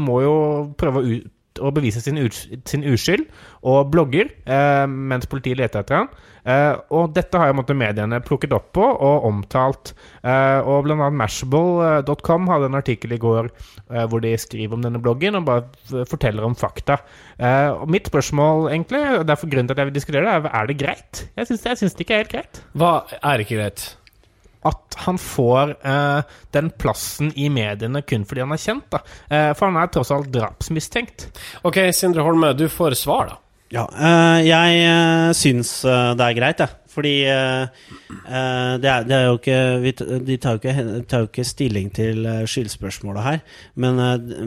må 0.00 0.22
jo 0.24 0.36
prøve 0.80 1.00
å, 1.02 1.08
ut, 1.12 1.24
å 1.60 1.72
bevise 1.74 2.02
sin, 2.02 2.18
uskyld, 2.18 3.28
og 3.68 3.92
blogger 3.92 4.30
mens 4.88 5.28
politiet 5.30 5.58
leter 5.58 5.82
etter 5.82 6.02
han. 6.02 6.10
Uh, 6.48 6.78
og 6.96 7.12
dette 7.12 7.36
har 7.36 7.50
jo 7.50 7.76
mediene 7.76 8.20
plukket 8.24 8.54
opp 8.56 8.70
på 8.78 8.84
og 8.84 9.26
omtalt. 9.28 9.92
Uh, 10.22 10.64
og 10.64 10.86
blant 10.86 11.02
annet 11.04 11.18
Mashable.com 11.20 12.48
hadde 12.48 12.70
en 12.70 12.78
artikkel 12.78 13.12
i 13.12 13.20
går 13.20 13.50
hvor 14.08 14.22
de 14.22 14.34
skriver 14.40 14.76
om 14.76 14.84
denne 14.84 15.00
bloggen 15.02 15.36
og 15.38 15.46
bare 15.48 16.04
forteller 16.08 16.44
om 16.44 16.56
fakta. 16.58 16.98
og 17.80 17.88
mitt 17.90 18.08
spørsmål, 18.10 18.68
egentlig, 18.72 19.00
og 19.18 19.26
derfor 19.28 19.48
grunnen 19.48 19.68
til 19.68 19.76
at 19.76 19.82
jeg 19.82 19.90
vil 19.90 19.96
diskutere 19.96 20.24
det, 20.24 20.34
er 20.34 20.58
er 20.60 20.68
det 20.68 20.78
greit? 20.80 21.22
Jeg 21.36 21.48
syns, 21.48 21.64
syns 21.80 21.96
det 21.96 22.04
ikke 22.04 22.14
er 22.18 22.24
helt 22.24 22.34
greit. 22.34 22.60
Hva 22.76 22.92
er 23.22 23.44
ikke 23.44 23.56
greit? 23.56 23.86
At 24.66 24.96
han 25.04 25.18
får 25.22 25.74
eh, 25.86 26.38
den 26.54 26.70
plassen 26.80 27.30
i 27.38 27.48
mediene 27.52 28.02
kun 28.02 28.26
fordi 28.28 28.42
han 28.44 28.54
er 28.54 28.62
kjent. 28.62 28.88
da. 28.90 29.02
Eh, 29.30 29.50
for 29.54 29.68
han 29.68 29.78
er 29.80 29.92
tross 29.92 30.10
alt 30.14 30.32
drapsmistenkt. 30.34 31.28
Ok, 31.68 31.80
Sindre 31.94 32.26
Holme, 32.26 32.54
du 32.58 32.66
får 32.72 32.98
svar, 32.98 33.34
da. 33.34 33.38
Ja, 33.68 33.82
uh, 33.84 34.38
jeg 34.40 34.76
uh, 34.88 35.30
syns 35.36 35.70
uh, 35.84 36.14
det 36.16 36.24
er 36.24 36.36
greit, 36.38 36.62
jeg. 36.64 36.72
Ja. 36.72 36.84
Fordi 36.98 37.12
det 37.22 38.88
er, 38.90 39.04
det, 39.06 39.12
er, 39.14 39.26
jo 39.28 39.36
ikke 39.36 39.58
vi, 39.84 39.92
De 40.26 40.36
tar 40.42 40.56
jo 40.56 40.58
ikke, 40.58 41.02
tar 41.06 41.20
jo 41.22 41.28
ikke 41.28 41.44
stilling 41.46 41.92
til 41.94 42.26
skyldspørsmålet 42.50 43.22
her. 43.22 43.44
Men, 43.78 44.00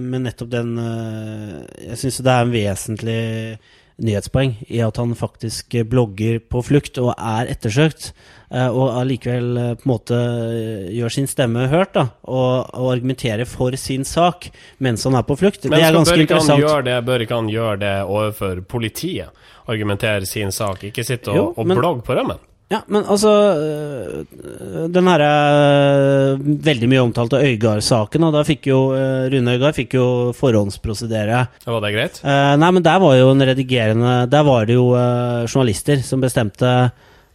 men 0.10 0.26
nettopp 0.28 0.50
den 0.52 0.74
Jeg 0.76 2.02
syns 2.02 2.18
det 2.26 2.34
er 2.34 2.44
en 2.44 2.52
vesentlig 2.52 3.22
nyhetspoeng 4.02 4.56
i 4.68 4.82
at 4.86 5.00
han 5.02 5.16
faktisk 5.18 5.76
blogger 5.90 6.40
på 6.40 6.62
flukt 6.66 7.00
og 7.02 7.14
er 7.18 7.52
ettersøkt. 7.52 8.12
Og 8.52 8.90
allikevel 9.00 9.78
på 9.80 9.86
en 9.86 9.88
måte 9.88 10.18
gjør 10.92 11.14
sin 11.16 11.30
stemme 11.32 11.70
hørt 11.72 11.94
da, 11.96 12.10
og, 12.28 12.68
og 12.76 12.90
argumenterer 12.98 13.48
for 13.48 13.76
sin 13.80 14.04
sak 14.04 14.50
mens 14.84 15.06
han 15.08 15.16
er 15.16 15.24
på 15.24 15.38
flukt. 15.40 15.70
Men 15.70 15.80
det 15.80 15.88
er 15.88 15.96
ganske 15.96 16.12
bør 16.18 16.26
ikke 16.26 16.36
interessant. 16.36 16.68
Han 16.68 16.90
det, 16.90 16.98
bør 17.08 17.24
ikke 17.24 17.40
han 17.40 17.52
gjøre 17.54 17.80
det 17.86 17.96
overfor 18.04 18.64
politiet? 18.68 19.32
Argumentere 19.72 20.28
sin 20.28 20.52
sak, 20.52 20.84
ikke 20.90 21.06
sitte 21.08 21.32
og, 21.32 21.38
jo, 21.38 21.50
og 21.56 21.72
blogge 21.72 22.04
på 22.04 22.18
rømmen? 22.18 22.42
Ja, 22.72 22.80
men 22.88 23.04
altså 23.04 23.32
Den 24.92 25.10
herre 25.12 25.32
øh, 25.52 26.44
veldig 26.64 26.88
mye 26.88 27.04
omtalte 27.04 27.42
Øygard-saken, 27.44 28.24
og 28.24 28.36
da 28.38 28.46
fikk 28.48 28.70
jo 28.70 28.80
øh, 28.96 29.28
Rune 29.34 29.58
Øygard 29.58 29.76
fikk 29.76 29.98
jo 29.98 30.06
forhåndsprosedere. 30.38 31.44
Var 31.68 31.84
det 31.84 31.92
greit? 31.98 32.22
Uh, 32.24 32.56
nei, 32.62 32.72
men 32.72 32.86
der 32.86 33.02
var 33.04 33.18
jo 33.20 33.30
en 33.34 33.46
redigerende 33.52 34.14
Der 34.32 34.48
var 34.48 34.70
det 34.70 34.80
jo 34.80 34.88
journalister 35.52 36.00
som 36.06 36.24
bestemte 36.24 36.74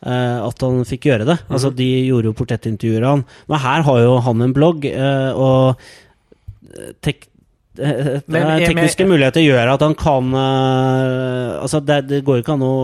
at 0.06 0.60
han 0.62 0.84
fikk 0.86 1.06
gjøre 1.08 1.24
det. 1.24 1.36
Mm 1.36 1.46
-hmm. 1.48 1.52
Altså, 1.52 1.70
de 1.70 2.06
gjorde 2.06 2.28
jo 2.28 2.32
portrettintervjuer 2.32 3.02
av 3.02 3.10
han. 3.10 3.24
Men 3.48 3.58
her 3.58 3.82
har 3.82 3.98
jo 3.98 4.18
han 4.18 4.42
en 4.42 4.52
blogg, 4.52 4.84
og 5.34 5.74
tek 7.02 7.26
tekniske 7.76 9.06
muligheter 9.09 9.45
gjør 9.45 9.73
at 9.75 9.85
han 9.85 9.95
kan 9.99 10.33
uh, 10.35 11.61
Altså, 11.61 11.80
det, 11.85 12.02
det, 12.11 12.23
går 12.26 12.42
ikke 12.42 12.56
an 12.56 12.64
å 12.66 12.75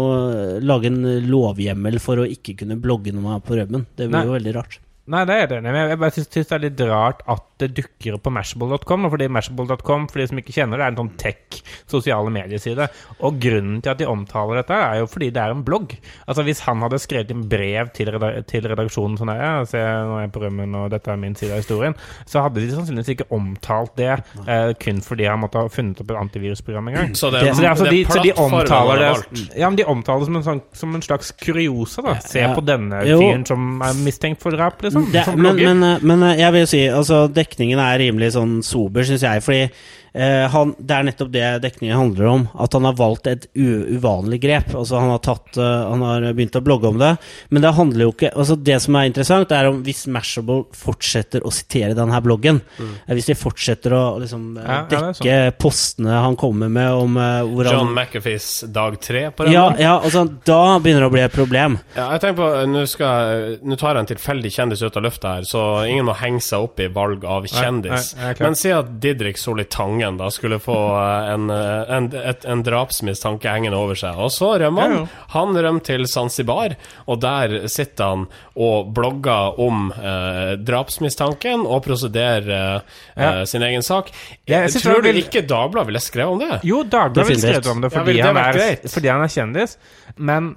lage 0.62 0.90
en 0.90 1.02
lovhjemmel 1.28 1.98
for 2.02 2.22
å 2.22 2.28
ikke 2.28 2.56
kunne 2.62 2.78
blogge 2.80 3.14
noe 3.14 3.38
på 3.44 3.58
rømmen. 3.58 3.86
Det 3.96 4.08
blir 4.08 4.18
Nei. 4.18 4.26
jo 4.28 4.36
veldig 4.38 4.54
rart. 4.56 4.78
Nei, 5.12 5.24
det 5.28 5.36
er 5.36 5.48
det. 5.50 5.60
Men 5.66 5.80
jeg 5.90 5.98
bare 6.00 6.14
syns 6.14 6.30
det 6.32 6.44
er 6.56 6.62
litt 6.62 6.82
rart 6.88 7.22
at 7.30 7.44
det 7.62 7.72
dukker 7.78 8.18
opp 8.18 8.26
på 8.26 8.34
Mashable.com. 8.34 9.08
Fordi 9.12 9.30
Mashable.com, 9.32 10.08
for 10.10 10.22
de 10.22 10.28
som 10.30 10.42
ikke 10.42 10.56
kjenner 10.56 10.80
det, 10.80 10.86
er 10.86 10.94
en 10.94 11.00
sånn 11.02 11.14
tech 11.20 11.60
sosiale 11.90 12.32
medieside. 12.34 12.88
Og 13.22 13.40
grunnen 13.42 13.80
til 13.82 13.94
at 13.94 14.00
de 14.00 14.08
omtaler 14.10 14.60
dette, 14.60 14.76
er 14.76 15.02
jo 15.02 15.10
fordi 15.10 15.30
det 15.34 15.42
er 15.42 15.54
en 15.54 15.64
blogg. 15.66 15.96
Altså 16.26 16.44
Hvis 16.46 16.62
han 16.66 16.82
hadde 16.84 17.00
skrevet 17.02 17.32
en 17.34 17.46
brev 17.50 17.92
til, 17.96 18.12
redaksjonen 18.12 19.18
sånn 19.20 19.32
ja, 19.36 19.52
se, 19.68 19.80
nå 19.80 20.18
er 20.18 20.26
jeg 20.26 20.32
på 20.34 20.42
rømmen, 20.44 20.76
og 20.78 20.90
dette 20.92 21.12
er 21.12 21.20
min 21.20 21.34
side 21.38 21.54
av 21.54 21.62
historien, 21.62 21.96
så 22.28 22.44
hadde 22.44 22.62
de 22.62 22.70
sannsynligvis 22.72 23.14
ikke 23.14 23.28
omtalt 23.34 23.94
det 23.98 24.10
eh, 24.12 24.72
kun 24.82 25.02
fordi 25.04 25.26
han 25.28 25.42
måtte 25.42 25.62
ha 25.62 25.70
funnet 25.72 26.00
opp 26.02 26.12
et 26.12 26.20
antivirusprogram 26.20 26.90
en 26.90 26.98
gang. 26.98 27.14
Så 27.18 27.30
det, 27.34 27.44
så 27.52 27.64
det, 27.64 27.70
altså, 27.72 27.88
de, 27.90 28.02
så 28.08 28.22
de 28.24 28.34
omtaler 28.38 29.02
det 29.02 29.46
Ja, 29.58 29.68
men 29.68 29.78
de 29.80 29.86
omtaler 29.88 30.24
det 30.24 30.30
som 30.30 30.38
en, 30.38 30.46
sånn, 30.46 30.62
som 30.76 30.96
en 30.96 31.04
slags 31.04 31.32
kuriosa. 31.42 32.04
da 32.06 32.16
Se 32.24 32.42
ja. 32.44 32.52
på 32.56 32.64
denne 32.64 33.02
fyren 33.06 33.46
som 33.48 33.82
er 33.84 33.98
mistenkt 34.02 34.42
for 34.42 34.54
drap, 34.56 34.82
liksom. 34.84 35.08
Det, 35.12 35.24
men, 35.36 35.58
men, 35.58 35.84
eh, 35.86 36.04
men, 36.04 36.26
eh, 36.28 36.40
jeg 36.42 36.56
vil 36.56 36.68
si 36.70 36.82
altså, 36.92 37.24
dekningen 37.52 37.80
er 37.82 38.00
rimelig 38.00 38.32
sånn 38.36 38.60
sober, 38.66 39.04
syns 39.06 39.24
jeg. 39.26 39.44
Fordi 39.44 39.66
Eh, 40.12 40.50
han, 40.50 40.74
det 40.78 40.94
er 40.94 41.06
nettopp 41.08 41.30
det 41.32 41.46
dekningen 41.64 41.96
handler 41.96 42.26
om. 42.28 42.44
At 42.60 42.74
han 42.76 42.84
har 42.84 42.96
valgt 42.98 43.28
et 43.30 43.46
uvanlig 43.54 44.42
grep. 44.42 44.74
Altså 44.76 45.00
han 45.00 45.12
har, 45.14 45.22
tatt, 45.24 45.56
uh, 45.56 45.88
han 45.88 46.04
har 46.04 46.26
begynt 46.36 46.58
å 46.58 46.64
blogge 46.64 46.90
om 46.92 47.00
det. 47.00 47.14
Men 47.48 47.64
det 47.64 47.72
handler 47.76 48.06
jo 48.06 48.12
ikke 48.12 48.32
altså 48.32 48.56
Det 48.56 48.78
som 48.84 48.96
er 48.98 49.08
interessant, 49.08 49.52
er 49.54 49.68
om 49.70 49.80
hvis 49.86 50.04
Mashable 50.12 50.66
fortsetter 50.76 51.44
å 51.46 51.52
sitere 51.54 51.96
denne 51.96 52.20
bloggen. 52.24 52.60
Mm. 52.78 52.92
Uh, 53.06 53.14
hvis 53.16 53.30
de 53.32 53.38
fortsetter 53.38 53.96
å 53.96 54.02
liksom, 54.20 54.44
ja, 54.60 54.82
dekke 54.90 55.38
ja, 55.48 55.54
postene 55.56 56.20
han 56.26 56.36
kommer 56.36 56.70
med 56.72 56.92
om 56.92 57.16
hvor 57.16 57.66
John 57.66 57.88
han, 57.88 57.94
McAfees 57.96 58.48
dag 58.72 58.98
tre 59.02 59.24
på 59.32 59.46
den? 59.46 59.54
Ja, 59.56 59.64
ja 59.80 59.94
altså, 59.96 60.26
da 60.46 60.78
begynner 60.82 61.06
det 61.06 61.10
å 61.10 61.14
bli 61.14 61.24
et 61.24 61.34
problem. 61.34 61.78
Ja, 61.96 62.10
jeg 62.14 62.24
tenker 62.24 62.40
på 62.42 62.50
Nå 62.72 63.76
tar 63.78 63.96
jeg 63.96 64.02
en 64.02 64.08
tilfeldig 64.12 64.52
kjendis 64.52 64.82
ut 64.84 64.96
av 64.98 65.04
løftet 65.06 65.28
her, 65.28 65.46
så 65.48 65.62
ingen 65.88 66.06
må 66.08 66.14
henge 66.18 66.42
seg 66.44 66.66
opp 66.66 66.80
i 66.82 66.88
valg 66.92 67.24
av 67.28 67.46
kjendis. 67.48 68.12
Nei, 68.16 68.30
nei, 68.30 68.34
Men 68.42 68.56
si 68.58 68.72
at 68.74 68.90
Didrik 69.02 69.40
Solli 69.40 69.66
Tange 69.70 70.01
kongen 70.02 70.18
da 70.18 70.30
skulle 70.30 70.58
få 70.58 70.74
eh, 70.98 71.32
en, 71.32 71.50
eh, 71.50 71.90
en, 71.96 72.12
et, 72.12 72.44
en 72.44 72.62
drapsmistanke 72.62 73.48
hengende 73.50 73.76
over 73.76 73.94
seg. 73.94 74.16
Og 74.18 74.32
så 74.32 74.58
rømmer 74.58 74.82
han. 74.82 75.08
Han 75.34 75.56
rømmer 75.56 75.84
til 75.84 76.06
Zanzibar, 76.06 76.74
og 77.06 77.20
der 77.22 77.68
sitter 77.68 78.12
han 78.12 78.26
og 78.54 78.92
blogger 78.94 79.60
om 79.60 79.92
eh, 79.92 80.54
drapsmistanken 80.58 81.66
og 81.66 81.84
prosederer 81.86 82.82
eh, 83.16 83.44
sin 83.48 83.62
egen 83.62 83.82
sak. 83.82 84.12
Jeg, 84.46 84.70
jeg 84.70 84.82
tror 84.82 85.02
du 85.02 85.10
vil... 85.10 85.22
ikke 85.24 85.44
Dagbladet 85.46 85.92
ville 85.92 86.02
skrevet 86.02 86.32
om 86.32 86.42
det? 86.42 86.60
Jo, 86.66 86.82
Dagbladet 86.82 87.30
ville 87.30 87.46
skrevet 87.46 87.72
om 87.72 87.84
det 87.84 87.92
fordi, 87.92 88.18
ja, 88.18 88.32
det 88.32 88.44
han 88.46 88.60
er, 88.62 88.90
fordi 88.90 89.12
han 89.12 89.24
er 89.24 89.32
kjendis. 89.32 89.78
Men 90.16 90.54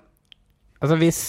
altså, 0.82 1.00
hvis 1.02 1.24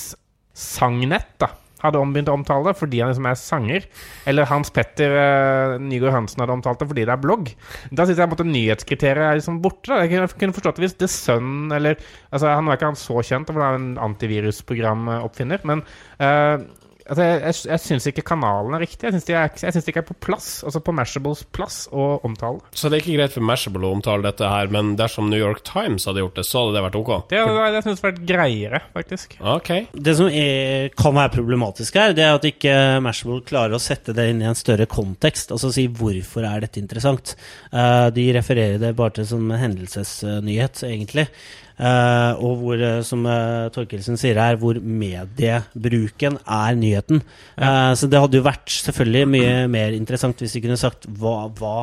Sagnett 0.56 1.34
da 1.42 1.50
hadde 1.88 2.04
begynt 2.14 2.30
å 2.32 2.36
omtale 2.38 2.70
det 2.70 2.76
fordi 2.78 3.02
han 3.02 3.12
liksom 3.12 3.28
er 3.30 3.40
sanger, 3.40 3.88
eller 4.30 4.50
Hans 4.50 4.72
Petter 4.74 5.16
uh, 5.16 5.76
Nygaard 5.82 6.16
Hansen 6.16 6.44
hadde 6.44 6.56
omtalt 6.56 6.82
det 6.82 6.90
fordi 6.92 7.06
det 7.06 7.14
er 7.14 7.22
blogg, 7.22 7.52
da 7.90 8.06
syns 8.06 8.22
jeg 8.22 8.36
at 8.36 8.46
nyhetskriteriet 8.46 9.26
er 9.26 9.38
liksom 9.40 9.60
borte. 9.64 9.90
Da. 9.90 10.02
Jeg 10.04 10.32
kunne 10.36 10.56
forstått 10.56 10.80
det 10.80 10.86
hvis 10.86 10.98
The 11.00 11.10
Sun 11.10 11.74
eller 11.74 12.00
altså 12.30 12.56
Han 12.56 12.68
var 12.68 12.78
ikke 12.78 12.90
han 12.90 12.98
så 13.00 13.22
kjent, 13.24 13.50
for 13.50 13.62
han 13.62 13.76
er 13.76 13.80
en 13.80 14.02
antivirusprogramoppfinner, 14.10 15.64
men 15.68 15.84
uh, 16.20 16.66
Altså, 17.06 17.22
jeg 17.22 17.40
jeg, 17.42 17.56
jeg 17.70 17.82
syns 17.82 18.06
ikke 18.10 18.24
kanalen 18.26 18.74
er 18.76 18.82
riktig. 18.82 19.06
Jeg 19.06 19.14
syns 19.14 19.26
de, 19.28 19.36
de, 19.62 19.82
ikke 19.92 20.02
er 20.02 20.08
på 20.08 20.16
plass, 20.26 20.48
altså 20.66 20.82
på 20.82 20.94
Mashables 20.96 21.44
plass, 21.54 21.78
å 21.94 22.06
omtale. 22.26 22.62
Så 22.74 22.90
det 22.90 22.98
er 22.98 23.04
ikke 23.04 23.16
greit 23.18 23.34
for 23.36 23.46
Mashable 23.46 23.86
å 23.86 23.94
omtale 23.96 24.26
dette 24.26 24.48
her, 24.50 24.70
men 24.74 24.94
dersom 24.98 25.30
New 25.30 25.40
York 25.40 25.62
Times 25.66 26.08
hadde 26.08 26.24
gjort 26.24 26.40
det, 26.40 26.46
så 26.48 26.62
hadde 26.64 26.76
det 26.76 26.84
vært 26.86 26.98
ok? 27.00 27.12
Det, 27.30 27.42
det, 27.58 27.66
det 27.76 27.82
syns 27.86 28.02
vært 28.04 28.22
greiere, 28.28 28.82
faktisk. 28.96 29.36
Okay. 29.56 29.86
Det 29.92 30.16
som 30.18 30.30
er, 30.30 30.88
kan 30.98 31.16
være 31.16 31.34
problematisk 31.36 32.00
her, 32.00 32.16
det 32.16 32.26
er 32.26 32.38
at 32.38 32.48
ikke 32.48 32.74
Mashable 33.04 33.42
klarer 33.46 33.76
å 33.76 33.82
sette 33.82 34.14
det 34.16 34.30
inn 34.32 34.42
i 34.42 34.48
en 34.50 34.58
større 34.58 34.88
kontekst. 34.90 35.54
Altså 35.54 35.72
si 35.74 35.86
hvorfor 35.86 36.46
er 36.48 36.64
dette 36.66 36.82
interessant. 36.82 37.36
Uh, 37.70 38.08
de 38.14 38.30
refererer 38.36 38.82
det 38.82 38.96
bare 38.98 39.18
til 39.18 39.30
som 39.30 39.46
hendelsesnyhet, 39.54 40.82
egentlig. 40.88 41.28
Uh, 41.76 42.32
og 42.40 42.62
hvor, 42.62 42.80
eh, 42.80 43.02
som 43.04 43.26
uh, 43.28 43.68
Torkelsen 43.68 44.16
sier 44.16 44.38
her, 44.40 44.56
hvor 44.56 44.78
mediebruken 44.80 46.38
er 46.40 46.78
nyheten. 46.78 47.20
Uh, 47.60 47.92
så 47.92 48.08
det 48.08 48.22
hadde 48.22 48.40
jo 48.40 48.46
vært 48.46 48.72
selvfølgelig 48.72 49.28
mye 49.34 49.58
mer 49.72 49.96
interessant 49.96 50.40
hvis 50.40 50.56
vi 50.56 50.62
kunne 50.64 50.80
sagt 50.80 51.04
hva, 51.20 51.50
hva, 51.58 51.74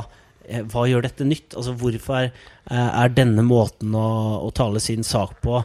hva 0.71 0.88
gjør 0.89 1.05
dette 1.05 1.29
nytt? 1.29 1.53
Altså 1.53 1.75
hvorfor 1.77 2.31
er 2.33 3.13
denne 3.13 3.45
måten 3.45 3.93
å, 3.93 4.07
å, 4.41 4.50
tale 4.55 4.81
sin 4.81 5.05
sak 5.05 5.38
på 5.43 5.62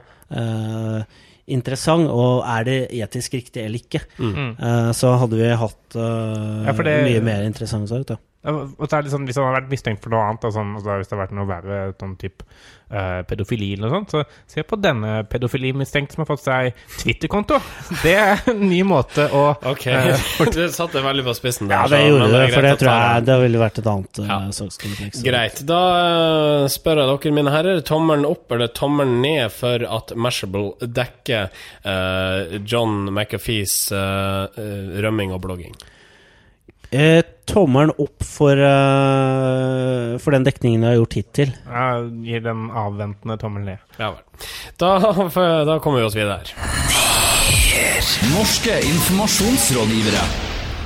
interessant, 1.49 2.11
og 2.13 2.43
er 2.45 2.67
det 2.67 2.79
etisk 2.99 3.39
riktig 3.39 3.63
eller 3.65 3.81
ikke? 3.81 4.03
Mm. 4.21 4.51
så 4.93 5.15
hadde 5.23 5.39
vi 5.41 5.49
hatt 5.63 5.97
ja, 5.97 6.75
det, 6.75 6.97
mye 7.07 7.23
mer 7.25 7.47
interessant 7.47 7.89
sak. 7.89 8.19
Da. 8.43 8.53
Og 8.53 8.87
så 8.87 8.99
er 8.99 9.05
det 9.05 9.13
sånn, 9.13 9.27
Hvis 9.29 9.39
han 9.39 9.49
har 9.49 9.57
vært 9.59 9.73
mistenkt 9.73 10.05
for 10.05 10.15
noe 10.15 10.25
annet, 10.29 10.49
sånn, 10.55 10.75
altså 10.79 10.99
hvis 11.01 11.11
det 11.11 11.17
har 11.17 11.25
vært 11.25 11.37
noe 11.37 11.49
verre, 11.49 11.79
sånn 11.99 12.15
type 12.21 12.45
uh, 12.47 13.21
pedofili 13.29 13.73
eller 13.75 13.91
noe 13.91 13.99
sånt, 13.99 14.15
så 14.15 14.53
se 14.55 14.65
på 14.67 14.79
denne 14.81 15.25
pedofilimistenkte 15.31 16.17
som 16.17 16.25
har 16.25 16.31
fått 16.31 16.45
seg 16.45 16.79
Twitter-konto. 17.01 17.59
Det 18.05 18.15
er 18.15 18.45
en 18.53 18.63
ny 18.71 18.81
måte 18.87 19.27
å 19.35 19.45
Ok, 19.73 19.89
uh, 19.91 20.23
Du 20.55 20.63
satte 20.73 21.03
veldig 21.05 21.27
på 21.27 21.37
spissen 21.39 21.71
der. 21.71 21.83
Ja, 21.83 21.91
det 21.91 22.01
så, 22.01 22.13
gjorde 22.13 22.31
det, 22.31 22.39
det 22.39 22.55
for 22.55 22.69
det 22.69 22.75
tror 22.83 22.93
jeg 22.95 23.27
det 23.29 23.39
ville 23.43 23.63
vært 23.65 23.83
et 23.83 23.91
annet 23.95 24.23
uh, 24.23 24.31
ja. 24.31 24.39
sakskompleks. 24.61 25.25
Greit. 25.27 25.63
Da 25.69 25.83
uh, 25.99 26.71
spør 26.73 27.03
jeg 27.03 27.13
dere, 27.13 27.37
mine 27.41 27.55
herrer, 27.55 27.85
tommelen 27.87 28.29
opp 28.29 28.55
eller 28.55 28.73
tommelen 28.73 29.21
ned 29.25 29.53
for 29.53 29.83
at 29.83 30.15
Mashable 30.17 30.73
dekker 30.83 31.51
John 32.69 33.09
McAfees 33.11 33.77
rømming 35.03 35.33
og 35.35 35.43
blogging? 35.45 35.75
Eh, 36.91 37.21
tommelen 37.45 37.91
opp 38.01 38.25
for, 38.25 38.57
uh, 38.57 40.17
for 40.21 40.33
den 40.33 40.45
dekningen 40.47 40.85
jeg 40.85 40.89
har 40.89 40.97
gjort 40.97 41.17
hittil. 41.19 41.51
Jeg 41.53 42.07
gir 42.25 42.45
den 42.45 42.69
avventende 42.73 43.37
tommel 43.41 43.67
ned. 43.67 43.83
Ja 44.01 44.15
vel. 44.15 44.47
Da, 44.81 44.95
da, 45.69 45.79
kommer 45.85 46.01
vi 46.01 46.07
oss 46.09 46.17
videre. 46.17 46.41
Norske 48.33 48.79
informasjonsrådgivere. 48.89 50.23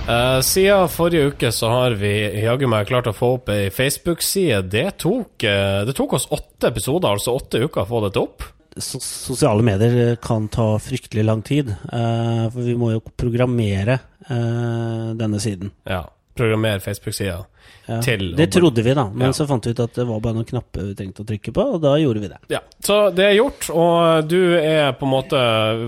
Uh, 0.02 0.40
siden 0.42 0.90
forrige 0.90 1.30
uke 1.30 1.52
så 1.54 1.70
har 1.70 1.94
vi 2.00 2.10
jaggu 2.42 2.66
meg 2.70 2.88
klart 2.90 3.06
å 3.06 3.14
få 3.14 3.36
opp 3.36 3.52
ei 3.54 3.70
Facebook-side. 3.70 4.64
Det, 4.74 4.88
tok, 5.04 5.46
uh, 5.46 5.84
det 5.86 5.94
tok 5.98 6.18
oss 6.18 6.26
åtte 6.34 6.72
episoder, 6.72 7.14
altså 7.14 7.36
åtte 7.38 7.62
uker, 7.62 7.84
å 7.84 7.90
få 7.90 8.02
dette 8.08 8.26
opp 8.26 8.50
sosiale 8.80 9.62
medier 9.62 10.16
kan 10.22 10.48
ta 10.48 10.78
fryktelig 10.80 11.24
lang 11.24 11.42
tid. 11.42 11.74
Uh, 11.92 12.48
for 12.52 12.64
vi 12.64 12.76
må 12.78 12.92
jo 12.94 13.02
programmere 13.16 13.98
uh, 14.28 15.12
denne 15.18 15.40
siden. 15.42 15.72
Ja. 15.88 16.04
Programmere 16.32 16.80
Facebook-sida. 16.80 17.42
Ja, 17.86 17.98
det 18.36 18.46
trodde 18.46 18.82
vi, 18.82 18.94
da. 18.94 19.10
Men 19.14 19.26
ja. 19.26 19.32
så 19.32 19.46
fant 19.46 19.66
vi 19.66 19.70
ut 19.74 19.80
at 19.82 19.94
det 19.96 20.04
var 20.06 20.20
bare 20.22 20.36
noen 20.36 20.46
knapper 20.46 20.84
vi 20.86 20.94
trengte 20.98 21.24
å 21.24 21.26
trykke 21.26 21.52
på, 21.54 21.64
og 21.76 21.80
da 21.82 21.96
gjorde 21.98 22.22
vi 22.22 22.30
det. 22.30 22.38
Ja, 22.54 22.60
Så 22.82 22.98
det 23.14 23.24
er 23.26 23.34
gjort, 23.36 23.66
og 23.74 24.28
du 24.30 24.54
er 24.58 24.92
på 24.98 25.06
en 25.06 25.12
måte 25.12 25.40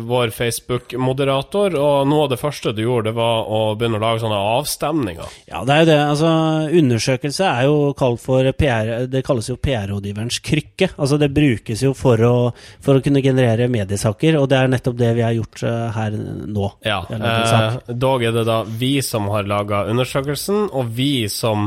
vår 0.08 0.32
Facebook-moderator. 0.34 1.76
Og 1.78 2.08
noe 2.10 2.26
av 2.26 2.32
det 2.34 2.40
første 2.42 2.74
du 2.74 2.82
gjorde, 2.82 3.12
det 3.12 3.16
var 3.18 3.46
å 3.46 3.60
begynne 3.78 4.00
å 4.00 4.02
lage 4.02 4.24
sånne 4.24 4.40
avstemninger. 4.56 5.38
Ja, 5.50 5.62
det 5.66 5.76
er 5.76 5.84
jo 5.84 5.88
det. 5.90 5.98
Altså, 6.14 6.32
undersøkelse 6.82 7.50
er 7.50 7.68
jo 7.68 7.78
kalt 7.98 8.22
for 8.22 8.46
PR 8.58 9.06
Det 9.10 9.22
kalles 9.26 9.48
jo 9.50 9.58
PR-rådgiverens 9.62 10.40
krykke. 10.44 10.90
Altså, 10.96 11.18
det 11.22 11.30
brukes 11.34 11.84
jo 11.86 11.94
for 11.98 12.20
å, 12.26 12.34
for 12.82 12.98
å 12.98 13.04
kunne 13.04 13.22
generere 13.24 13.70
mediesaker, 13.70 14.40
og 14.40 14.48
det 14.50 14.58
er 14.58 14.74
nettopp 14.74 14.98
det 14.98 15.12
vi 15.18 15.24
har 15.26 15.36
gjort 15.36 15.62
uh, 15.62 15.88
her 15.94 16.18
nå. 16.18 16.70
Ja, 16.86 17.00
eh, 17.10 17.78
dog 17.94 18.24
er 18.26 18.34
det 18.34 18.46
da 18.48 18.60
vi 18.66 18.96
som 19.04 19.30
har 19.32 19.46
laga 19.48 19.84
undersøkelsen, 19.90 20.68
og 20.74 20.90
vi 20.96 21.28
som 21.30 21.63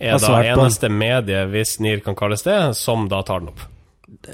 er 0.00 0.20
da 0.22 0.38
eneste 0.52 0.88
medie, 0.92 1.44
hvis 1.52 1.78
NIR 1.82 2.00
kan 2.04 2.16
kalles 2.18 2.46
det, 2.46 2.58
som 2.78 3.08
da 3.10 3.22
tar 3.26 3.44
den 3.44 3.52
opp. 3.52 3.66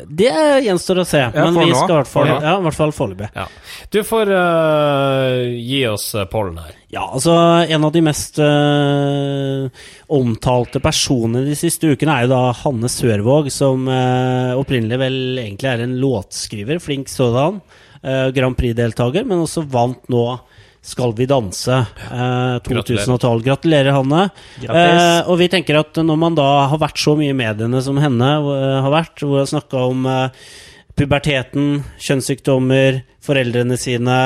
Det 0.08 0.32
gjenstår 0.64 1.02
å 1.02 1.04
se, 1.04 1.18
ja, 1.20 1.30
men 1.36 1.58
vi 1.60 1.68
skal 1.74 1.90
i 1.90 1.96
hvert 1.98 2.08
fall, 2.08 2.30
ja, 2.30 2.54
i 2.56 2.64
hvert 2.64 2.76
fall 2.78 2.92
foreløpig. 2.96 3.26
Ja. 3.36 3.44
Du 3.92 3.98
får 4.08 4.30
uh, 4.32 5.42
gi 5.52 5.82
oss 5.90 6.08
uh, 6.16 6.24
pollen 6.32 6.56
her. 6.62 6.72
Ja, 6.94 7.02
altså 7.04 7.34
En 7.68 7.84
av 7.84 7.92
de 7.92 8.00
mest 8.06 8.40
uh, 8.40 9.68
omtalte 10.16 10.80
personene 10.80 11.44
de 11.44 11.58
siste 11.58 11.92
ukene 11.92 12.14
er 12.16 12.24
jo 12.24 12.32
da 12.32 12.40
Hanne 12.62 12.88
Sørvåg, 12.90 13.50
som 13.52 13.84
opprinnelig 14.56 15.00
vel 15.02 15.18
egentlig 15.44 15.70
er 15.70 15.84
en 15.84 15.98
låtskriver, 16.00 16.80
flink 16.82 17.12
sådan. 17.12 17.60
Grand 18.32 18.56
Prix-deltaker, 18.56 19.26
men 19.26 19.42
også 19.42 19.64
vant 19.68 20.08
nå 20.12 20.24
skal 20.86 21.14
vi 21.18 21.26
danse 21.26 21.80
eh, 21.82 22.56
2012. 22.66 23.42
Gratulerer, 23.42 23.90
Hanne. 23.96 24.28
Eh, 24.62 25.20
og 25.26 25.40
vi 25.40 25.50
tenker 25.50 25.80
at 25.80 25.98
når 25.98 26.20
man 26.20 26.38
da 26.38 26.46
har 26.70 26.80
vært 26.82 27.02
så 27.02 27.16
mye 27.18 27.34
i 27.34 27.36
mediene 27.36 27.82
som 27.82 27.98
henne 27.98 28.30
uh, 28.46 28.78
har 28.84 28.92
vært, 28.94 29.18
hvor 29.18 29.34
hun 29.34 29.42
har 29.42 29.50
snakka 29.50 29.82
om 29.90 30.06
uh, 30.06 30.46
puberteten, 30.96 31.80
kjønnssykdommer, 32.00 33.02
foreldrene 33.24 33.78
sine, 33.80 34.20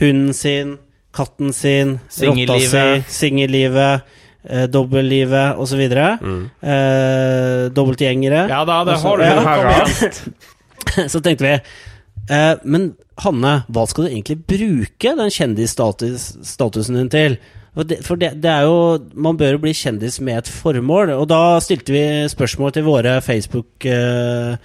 hunden 0.00 0.34
sin, 0.36 0.78
katten 1.16 1.54
sin, 1.56 1.98
rotta 2.22 2.58
si, 2.60 2.82
singellivet 3.10 4.10
eh, 4.48 4.66
dobbeltlivet 4.70 5.58
osv. 5.58 5.82
Mm. 6.20 6.42
Eh, 6.60 7.70
dobbeltgjengere. 7.76 8.46
Ja 8.50 8.64
da, 8.68 8.82
det 8.84 8.98
har 9.02 9.16
du. 9.16 9.24
Ja, 9.24 11.08
så 11.12 11.20
tenkte 11.20 11.44
vi 11.44 11.52
eh, 11.54 12.54
Men 12.64 12.92
Hanne, 13.24 13.54
hva 13.68 13.86
skal 13.88 14.06
du 14.06 14.10
egentlig 14.10 14.38
bruke 14.48 15.14
den 15.18 15.32
kjendisstatusen 15.34 16.98
din 16.98 17.10
til? 17.12 17.36
For, 17.74 17.86
det, 17.86 18.00
for 18.02 18.18
det, 18.18 18.32
det, 18.42 18.50
er 18.50 18.66
jo 18.66 18.98
Man 19.14 19.36
bør 19.38 19.54
jo 19.54 19.60
bli 19.62 19.72
kjendis 19.76 20.18
med 20.24 20.38
et 20.42 20.48
formål. 20.50 21.14
Og 21.20 21.28
da 21.30 21.60
stilte 21.62 21.94
vi 21.94 22.04
spørsmål 22.32 22.74
til 22.74 22.86
våre 22.88 23.20
Facebook-følgere. 23.22 24.58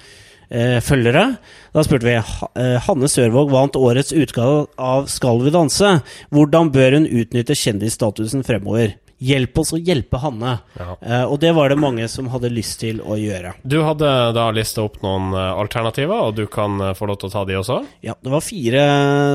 Eh, 0.50 1.35
eh, 1.35 1.35
da 1.75 1.85
spurte 1.85 2.07
vi 2.07 2.15
eh, 2.17 2.77
Hanne 2.88 3.07
Sørvåg 3.12 3.53
vant 3.53 3.77
årets 3.77 4.13
utgave 4.15 4.65
av 4.81 5.09
Skal 5.12 5.43
vi 5.45 5.53
danse. 5.53 6.00
Hvordan 6.33 6.71
bør 6.74 7.00
hun 7.00 7.09
utnytte 7.09 7.57
kjendisstatusen 7.62 8.45
fremover? 8.47 8.97
Hjelp 9.24 9.62
oss 9.62 9.72
å 9.75 9.79
hjelpe 9.79 10.19
Hanne. 10.19 10.57
Ja. 10.75 10.98
Uh, 11.00 11.24
og 11.31 11.38
det 11.43 11.53
var 11.55 11.72
det 11.72 11.77
mange 11.79 12.07
som 12.12 12.27
hadde 12.34 12.51
lyst 12.51 12.81
til 12.81 13.00
å 13.00 13.15
gjøre. 13.19 13.53
Du 13.63 13.77
hadde 13.86 14.10
da 14.36 14.50
lista 14.55 14.84
opp 14.84 15.00
noen 15.05 15.31
uh, 15.36 15.53
alternativer, 15.55 16.27
og 16.27 16.36
du 16.36 16.43
kan 16.51 16.75
uh, 16.84 16.91
få 16.98 17.07
lov 17.07 17.22
til 17.22 17.31
å 17.31 17.36
ta 17.38 17.45
de 17.48 17.55
også? 17.62 17.79
Ja, 18.05 18.17
det 18.19 18.34
var 18.34 18.43
fire 18.43 18.84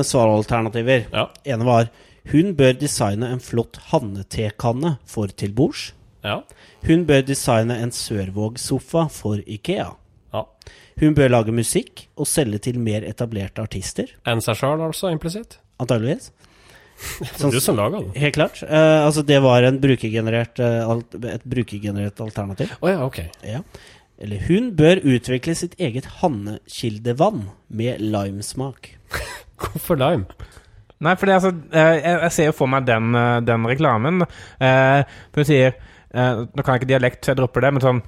svaralternativer. 0.05 1.09
Ja. 1.09 1.27
ene 1.49 1.67
var 1.67 1.89
hun 2.29 2.53
bør 2.53 2.75
designe 2.77 3.31
en 3.33 3.41
flott 3.41 3.79
Hanne-tekanne 3.89 4.97
for 5.09 5.31
til 5.33 5.55
bords. 5.57 5.89
Ja. 6.21 6.43
Hun 6.85 7.07
bør 7.09 7.23
designe 7.25 7.79
en 7.81 7.93
Sørvåg-sofa 7.95 9.07
for 9.13 9.41
Ikea. 9.41 9.87
Ja. 10.35 10.43
Hun 11.01 11.17
bør 11.17 11.33
lage 11.33 11.55
musikk 11.55 12.05
og 12.15 12.29
selge 12.29 12.61
til 12.67 12.77
mer 12.79 13.05
etablerte 13.07 13.63
artister. 13.65 14.13
Enn 14.29 14.43
seg 14.45 14.59
sjøl, 14.59 14.83
altså, 14.85 15.09
implisitt? 15.09 15.57
Antageligvis. 15.81 16.29
Sånn, 17.39 17.53
du 17.53 17.59
som 17.63 17.77
laga 17.79 18.01
det? 18.03 18.13
Helt 18.21 18.37
klart. 18.37 18.61
Uh, 18.65 19.05
altså, 19.05 19.23
det 19.25 19.39
var 19.43 19.65
brukergenerert, 19.81 20.61
uh, 20.61 20.93
et 21.31 21.43
brukergenerert 21.47 22.21
alternativ. 22.23 22.73
Oh, 22.81 22.89
ja, 22.91 23.01
ok. 23.05 23.21
Ja. 23.47 23.61
Eller 24.21 24.43
hun 24.45 24.71
bør 24.77 25.01
utvikle 25.01 25.55
sitt 25.57 25.77
eget 25.81 26.07
hannekildevann 26.21 27.47
med 27.73 28.01
limesmak. 28.03 28.93
Hvorfor 29.61 29.99
lime? 29.99 30.49
Nei, 31.01 31.15
for 31.17 31.33
altså, 31.33 31.53
uh, 31.73 31.77
jeg, 31.97 32.01
jeg, 32.05 32.33
ser 32.37 32.51
jo 32.51 32.57
for 32.61 32.71
meg 32.71 32.85
den, 32.89 33.17
den 33.47 33.69
reklamen. 33.69 34.27
hun 34.61 35.47
sier 35.47 35.79
Nå 36.11 36.59
kan 36.59 36.73
jeg 36.73 36.81
ikke 36.81 36.89
dialekt, 36.89 37.21
så 37.23 37.31
jeg 37.31 37.37
dropper 37.39 37.63
det, 37.63 37.69
men 37.71 37.83
sånn 37.85 37.99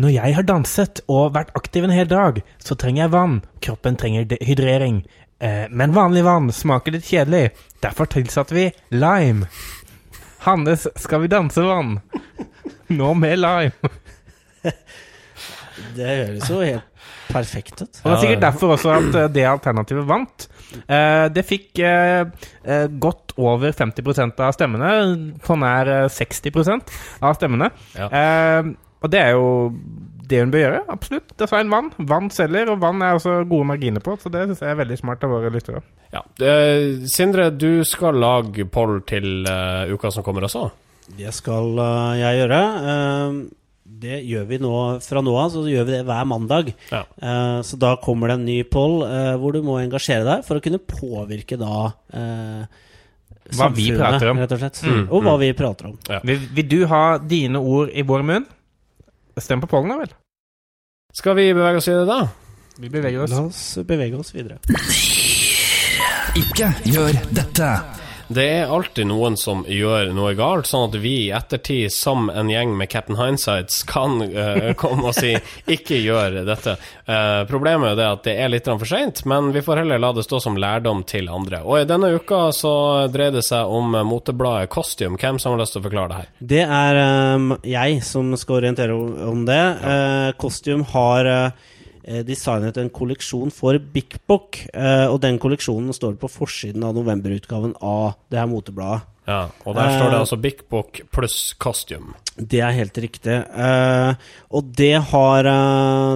når 0.00 0.12
jeg 0.14 0.34
har 0.36 0.46
danset 0.48 1.00
og 1.10 1.34
vært 1.34 1.50
aktiv 1.58 1.84
en 1.84 1.92
hel 1.92 2.06
dag, 2.08 2.38
så 2.62 2.76
trenger 2.78 3.02
jeg 3.02 3.12
vann. 3.12 3.34
Kroppen 3.60 3.98
trenger 4.00 4.30
hydrering. 4.46 5.02
Eh, 5.40 5.66
men 5.70 5.92
vanlig 5.92 6.24
vann 6.24 6.52
smaker 6.52 6.92
litt 6.92 7.06
kjedelig. 7.08 7.50
Derfor 7.80 8.08
tilsatte 8.12 8.54
vi 8.54 8.66
lime. 8.92 9.48
Hannes 10.44 10.86
Skal 11.00 11.20
vi 11.24 11.30
danse-vann. 11.32 11.98
Nå 12.92 13.14
med 13.14 13.38
lime. 13.40 13.90
det 15.96 16.08
høres 16.10 16.50
jo 16.50 16.60
helt 16.60 16.86
perfekt 17.30 17.80
ut. 17.80 18.00
Og 18.02 18.04
Det 18.04 18.12
er 18.12 18.22
sikkert 18.24 18.44
derfor 18.44 18.74
også 18.76 18.92
at 18.98 19.16
eh, 19.16 19.30
det 19.32 19.46
alternativet 19.48 20.08
vant. 20.08 20.46
Eh, 20.84 21.26
det 21.32 21.46
fikk 21.48 21.80
godt 23.00 23.32
over 23.40 23.72
50% 23.72 24.44
av 24.44 24.52
stemmene, 24.54 24.92
på 25.42 25.56
nær 25.58 25.88
60% 26.12 26.92
av 27.24 27.38
stemmene. 27.38 27.70
Ja. 27.96 28.62
Og 29.00 29.08
det 29.10 29.22
er 29.22 29.32
jo 29.38 29.46
det 30.30 30.40
hun 30.42 30.52
bør 30.52 30.64
gjøre. 30.64 30.80
Absolutt. 30.92 31.32
Design 31.40 31.70
vann. 31.72 31.92
Vann 32.10 32.30
selger, 32.34 32.72
og 32.72 32.80
vann 32.82 33.02
er 33.04 33.18
også 33.18 33.40
gode 33.50 33.68
marginer 33.72 34.02
på, 34.04 34.16
så 34.20 34.32
det 34.32 34.46
syns 34.46 34.64
jeg 34.64 34.72
er 34.72 34.80
veldig 34.80 34.98
smart 35.00 35.24
av 35.26 35.34
våre 35.34 35.52
lyttere. 35.52 35.82
Ja. 36.14 36.24
Uh, 36.42 37.06
Sindre, 37.10 37.50
du 37.54 37.84
skal 37.86 38.18
lage 38.18 38.66
poll 38.70 39.00
til 39.08 39.46
uh, 39.46 39.90
uka 39.90 40.12
som 40.14 40.26
kommer 40.26 40.46
også? 40.48 40.68
Det 41.18 41.32
skal 41.34 41.72
uh, 41.78 42.18
jeg 42.18 42.42
gjøre. 42.42 42.60
det 44.00 44.20
gjør 44.24 44.44
vi 44.46 44.60
nå 44.62 44.74
fra 45.04 45.22
nå 45.24 45.34
av, 45.36 45.50
så 45.52 45.64
gjør 45.66 45.88
vi 45.88 45.96
det 45.96 46.04
hver 46.08 46.28
mandag. 46.30 46.70
Ja. 46.92 47.02
så 47.66 47.76
da 47.76 47.96
kommer 48.00 48.30
det 48.30 48.36
en 48.38 48.46
ny 48.46 48.60
poll 48.64 49.02
hvor 49.42 49.52
du 49.52 49.60
må 49.66 49.80
engasjere 49.80 50.24
deg 50.24 50.46
for 50.46 50.56
å 50.56 50.62
kunne 50.64 50.80
påvirke 50.80 51.58
da 51.60 51.90
hva 53.56 53.68
vi 53.74 53.90
prater 53.96 54.30
om. 54.30 54.40
Rett 54.40 54.54
og 54.54 54.62
slett. 54.62 54.80
Mm, 54.86 55.04
og 55.08 55.24
hva 55.24 55.34
mm. 55.34 55.42
vi 55.42 55.50
prater 55.58 55.90
om. 55.90 55.98
Ja. 56.08 56.20
Vil, 56.26 56.42
vil, 56.54 56.68
du 56.70 56.78
ha 56.90 57.04
dine 57.18 57.60
ord 57.60 57.92
i 57.92 58.04
vår 58.06 58.26
munn? 58.26 58.46
Stem 59.40 59.62
på 59.62 59.70
pollen, 59.70 59.92
da 59.92 60.00
vel. 60.02 60.14
Skal 61.12 61.36
vi 61.36 61.48
bevege 61.54 61.80
oss 61.80 61.88
videre, 61.88 62.06
da? 62.06 62.28
Vi 62.80 62.88
beveger 62.88 63.24
oss. 63.24 63.30
La 63.34 63.42
oss 63.42 63.62
bevege 63.86 64.18
oss 64.20 64.34
videre. 64.34 64.60
Ikke 66.38 66.70
gjør 66.86 67.18
dette. 67.34 67.70
Det 68.30 68.44
er 68.46 68.70
alltid 68.70 69.08
noen 69.10 69.34
som 69.34 69.64
gjør 69.66 70.12
noe 70.14 70.36
galt, 70.38 70.68
sånn 70.70 70.84
at 70.86 70.96
vi 71.02 71.14
i 71.24 71.30
ettertid, 71.34 71.90
som 71.90 72.28
en 72.30 72.50
gjeng 72.52 72.76
med 72.78 72.86
Captain 72.92 73.18
Hindsights, 73.18 73.80
kan 73.90 74.20
uh, 74.22 74.70
komme 74.80 75.10
og 75.10 75.16
si 75.16 75.32
'ikke 75.34 75.98
gjør 75.98 76.38
dette'. 76.46 76.76
Uh, 77.10 77.42
problemet 77.50 77.90
er 77.90 77.98
det 77.98 78.06
at 78.06 78.22
det 78.28 78.36
er 78.38 78.52
litt 78.52 78.70
for 78.70 78.86
seint, 78.86 79.24
men 79.26 79.50
vi 79.50 79.64
får 79.66 79.82
heller 79.82 79.98
la 79.98 80.12
det 80.14 80.22
stå 80.28 80.38
som 80.44 80.60
lærdom 80.62 81.02
til 81.10 81.26
andre. 81.26 81.64
Og 81.66 81.80
i 81.80 81.88
denne 81.90 82.12
uka 82.14 82.52
så 82.54 83.08
dreier 83.10 83.34
det 83.34 83.42
seg 83.48 83.66
om 83.66 83.98
motebladet 84.06 84.70
Costume. 84.70 85.18
Hvem 85.18 85.42
som 85.42 85.56
har 85.56 85.64
lyst 85.64 85.74
til 85.74 85.82
å 85.82 85.88
forklare 85.88 86.12
det 86.12 86.20
her? 86.20 86.30
Det 86.54 86.62
er 86.62 87.02
um, 87.34 87.50
jeg 87.66 87.98
som 88.06 88.30
skal 88.38 88.60
orientere 88.60 88.94
om 89.26 89.42
det. 89.48 89.58
Ja. 89.58 89.98
Uh, 90.30 90.38
Costume 90.38 90.86
har 90.94 91.34
Eh, 91.34 91.52
designet 92.26 92.78
en 92.80 92.90
kolleksjon 92.92 93.52
for 93.54 93.78
Bik 93.78 94.18
Bok. 94.28 94.58
Eh, 94.72 95.06
og 95.10 95.20
den 95.24 95.38
kolleksjonen 95.42 95.94
står 95.96 96.18
på 96.20 96.30
forsiden 96.30 96.84
av 96.86 96.96
novemberutgaven 96.98 97.76
av 97.80 98.14
det 98.32 98.40
her 98.40 98.50
motebladet. 98.50 99.06
Ja, 99.28 99.44
Og 99.68 99.76
der 99.76 99.92
står 99.94 100.08
det 100.08 100.16
eh, 100.16 100.22
altså 100.24 100.38
Bik 100.40 100.64
Bok 100.72 101.02
pluss 101.12 101.54
costume. 101.60 102.16
Det 102.34 102.62
er 102.64 102.74
helt 102.74 102.96
riktig. 102.98 103.36
og 104.50 104.72
det 104.76 104.96
har 105.12 105.42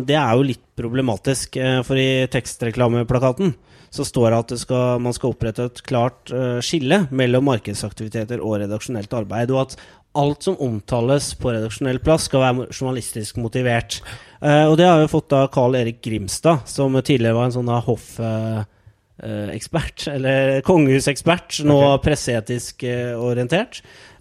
Det 0.06 0.16
er 0.16 0.32
jo 0.34 0.42
litt 0.42 0.64
problematisk, 0.74 1.58
for 1.84 1.96
i 1.96 2.26
tekstreklameplakaten 2.26 3.54
så 3.94 4.02
står 4.02 4.30
det 4.30 4.38
at 4.38 4.48
det 4.48 4.58
skal, 4.58 4.98
man 4.98 5.14
skal 5.14 5.30
opprette 5.30 5.68
et 5.68 5.82
klart 5.86 6.32
skille 6.66 7.04
mellom 7.14 7.44
markedsaktiviteter 7.46 8.42
og 8.42 8.58
redaksjonelt 8.64 9.12
arbeid, 9.14 9.52
og 9.54 9.68
at 9.68 9.76
alt 10.14 10.46
som 10.46 10.54
omtales 10.62 11.32
på 11.40 11.50
redaksjonell 11.54 11.98
plass, 12.04 12.22
skal 12.28 12.40
være 12.44 12.66
journalistisk 12.70 13.32
motivert. 13.42 13.92
Uh, 14.40 14.66
og 14.70 14.74
det 14.80 14.86
har 14.88 14.98
vi 15.02 15.12
fått 15.12 15.36
av 15.36 15.50
Carl 15.54 15.72
Erik 15.78 15.98
Grimstad, 16.04 16.58
som 16.70 16.90
tidligere 17.00 17.36
var 17.36 17.44
en 17.48 17.56
sånn 17.56 17.72
hoffekspert, 17.88 19.98
uh, 20.06 20.14
eller 20.14 20.36
kongehusekspert, 20.66 21.50
nå 21.66 21.76
okay. 21.82 22.02
presseetisk 22.10 22.74
uh, 22.86 23.14
orientert, 23.20 23.74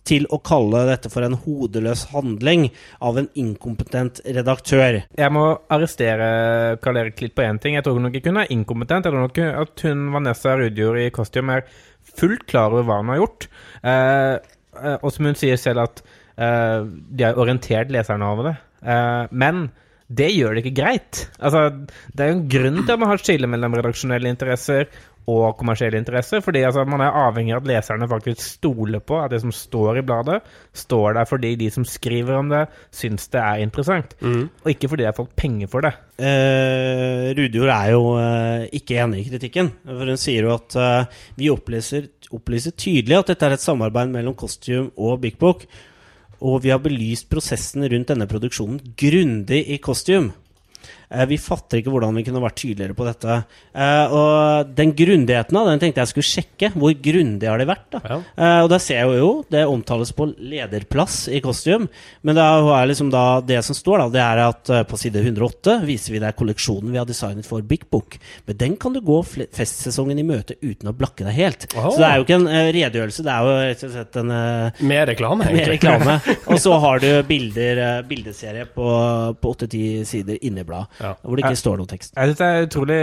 til 0.04 0.24
å 0.36 0.38
kalle 0.44 0.82
dette 0.90 1.08
for 1.12 1.22
en 1.24 1.38
hodeløs 1.46 2.02
handling 2.12 2.62
av 3.00 3.18
en 3.22 3.30
inkompetent 3.40 4.20
redaktør. 4.26 4.94
Jeg 5.16 5.30
må 5.32 5.46
arrestere 5.72 6.28
Carl 6.84 7.00
Erik 7.00 7.22
litt 7.24 7.36
på 7.38 7.46
én 7.46 7.60
ting. 7.64 7.74
Jeg 7.78 7.86
tror 7.88 8.00
nok 8.04 8.16
ikke 8.20 8.32
hun 8.34 8.44
er 8.44 8.52
inkompetent. 8.52 9.06
Jeg 9.08 9.14
tror 9.14 9.24
nok 9.24 9.40
at 9.64 9.76
hun 9.88 10.00
Vanessa 10.12 10.52
Rudjord 10.60 11.00
i 11.06 11.14
Costume 11.16 11.56
er 11.56 11.64
fullt 12.20 12.46
klar 12.50 12.74
over 12.74 12.86
hva 12.88 13.00
hun 13.02 13.12
har 13.14 13.22
gjort. 13.22 13.48
Eh, 13.84 14.36
og 15.02 15.10
som 15.14 15.30
hun 15.30 15.40
sier 15.40 15.60
selv, 15.60 15.86
at 15.86 16.04
uh, 16.38 16.84
de 16.86 17.28
har 17.28 17.40
orientert 17.40 17.94
leserne 17.94 18.28
over 18.28 18.52
det. 18.52 18.58
Uh, 18.84 19.32
men 19.32 19.68
det 20.14 20.30
gjør 20.36 20.54
det 20.54 20.64
ikke 20.64 20.82
greit. 20.82 21.24
Altså, 21.40 21.70
det 22.14 22.24
er 22.24 22.32
jo 22.32 22.38
en 22.38 22.48
grunn 22.52 22.82
til 22.84 22.94
at 22.94 23.02
man 23.02 23.10
har 23.10 23.20
et 23.20 23.26
skille 23.26 23.50
mellom 23.50 23.78
redaksjonelle 23.78 24.34
interesser 24.34 24.90
og 25.30 25.56
kommersielle 25.58 25.98
interesser. 25.98 26.42
fordi 26.42 26.64
altså, 26.68 26.84
man 26.86 27.02
er 27.02 27.16
avhengig 27.16 27.54
av 27.56 27.62
at 27.62 27.70
leserne 27.70 28.10
faktisk 28.12 28.42
stoler 28.42 29.00
på 29.00 29.20
at 29.22 29.32
det 29.32 29.42
som 29.42 29.52
står 29.56 30.02
i 30.02 30.06
bladet, 30.06 30.42
står 30.74 31.14
der 31.14 31.30
fordi 31.30 31.56
de 31.56 31.70
som 31.72 31.86
skriver 31.86 32.36
om 32.36 32.50
det, 32.50 32.66
syns 32.92 33.28
det 33.32 33.40
er 33.40 33.64
interessant. 33.64 34.16
Mm. 34.22 34.50
Og 34.64 34.74
ikke 34.74 34.90
fordi 34.90 35.04
de 35.04 35.12
har 35.12 35.18
fått 35.18 35.36
penger 35.40 35.72
for 35.72 35.86
det. 35.86 35.94
Eh, 36.20 37.32
Rudjord 37.38 37.72
er 37.72 37.94
jo 37.94 38.04
eh, 38.20 38.68
ikke 38.80 39.00
enig 39.04 39.24
i 39.24 39.30
kritikken. 39.32 39.72
For 39.88 40.14
hun 40.14 40.20
sier 40.20 40.50
jo 40.50 40.54
at 40.58 40.76
eh, 40.76 41.24
vi 41.40 41.50
opplyser, 41.54 42.12
opplyser, 42.34 42.76
tydelig 42.76 43.22
at 43.22 43.34
dette 43.34 43.48
er 43.48 43.58
et 43.58 43.64
samarbeid 43.64 44.12
mellom 44.12 44.36
Costume 44.36 44.92
og 44.98 45.22
Big 45.24 45.40
Book. 45.40 45.66
Og 46.44 46.60
vi 46.66 46.74
har 46.74 46.82
belyst 46.84 47.30
prosessen 47.32 47.86
rundt 47.88 48.10
denne 48.12 48.28
produksjonen 48.28 48.82
grundig 49.00 49.64
i 49.72 49.80
Costume. 49.80 50.34
Eh, 51.10 51.26
vi 51.30 51.38
fatter 51.42 51.80
ikke 51.80 51.94
hvordan 51.94 52.16
vi 52.18 52.24
kunne 52.28 52.42
vært 52.44 52.60
tydeligere 52.62 52.98
på 52.98 53.08
dette. 53.08 53.38
Eh, 53.74 54.14
og 54.14 54.74
den 54.78 54.94
grundigheten 54.98 55.60
av 55.60 55.70
den 55.70 55.82
tenkte 55.82 56.04
jeg 56.04 56.12
skulle 56.12 56.30
sjekke. 56.30 56.72
Hvor 56.76 56.96
grundig 57.06 57.50
har 57.50 57.62
de 57.62 57.70
vært? 57.70 57.88
da? 57.94 58.02
Ja. 58.04 58.20
Eh, 58.36 58.60
og 58.66 58.72
da 58.74 58.80
ser 58.82 59.02
jeg 59.02 59.20
jo, 59.22 59.32
det 59.54 59.66
omtales 59.70 60.14
på 60.16 60.30
lederplass 60.38 61.28
i 61.30 61.42
Kostium. 61.44 61.88
Men 62.24 62.40
det 62.40 62.46
er 62.46 62.90
liksom 62.90 63.12
da, 63.14 63.26
det 63.46 63.62
som 63.66 63.78
står, 63.78 64.06
da, 64.06 64.10
det 64.14 64.24
er 64.24 64.44
at 64.48 64.74
på 64.90 65.00
side 65.00 65.22
108 65.24 65.80
viser 65.88 66.16
vi 66.16 66.24
deg 66.24 66.38
kolleksjonen 66.40 66.94
vi 66.94 67.02
har 67.02 67.10
designet 67.10 67.48
for 67.48 67.66
Big 67.66 67.86
Book. 67.94 68.18
Men 68.48 68.60
den 68.60 68.78
kan 68.82 68.96
du 68.96 69.02
gå 69.04 69.20
festsesongen 69.24 70.20
i 70.20 70.28
møte 70.28 70.58
uten 70.64 70.90
å 70.90 70.96
blakke 70.98 71.28
deg 71.28 71.38
helt. 71.38 71.68
Oh. 71.78 71.92
Så 71.94 72.02
det 72.02 72.10
er 72.10 72.20
jo 72.20 72.28
ikke 72.28 72.40
en 72.40 72.50
redegjørelse, 72.50 73.26
det 73.26 73.34
er 73.34 73.48
jo 73.48 73.56
rett 73.64 73.86
og 73.88 73.94
slett 73.98 74.20
en 74.22 74.34
Mer 74.34 75.06
reklame, 75.10 75.46
egentlig. 75.50 75.64
Mer 75.64 75.74
reklame. 75.76 76.18
og 76.52 76.62
så 76.62 76.78
har 76.84 77.04
du 77.04 77.10
bilder, 77.28 77.84
bildeserie 78.08 78.66
på 78.74 78.88
åtte-ti 79.54 79.84
sider 80.08 80.40
inni 80.42 80.64
bladet. 80.68 81.03
Ja. 81.04 81.14
hvor 81.22 81.38
det 81.38 81.46
ikke 81.46 81.60
står 81.60 81.80
noe 81.82 81.90
tekst. 81.90 82.14
Jeg 82.16 82.32
synes 82.32 82.40
det 82.40 82.48
er 82.48 82.68
utrolig 82.68 83.00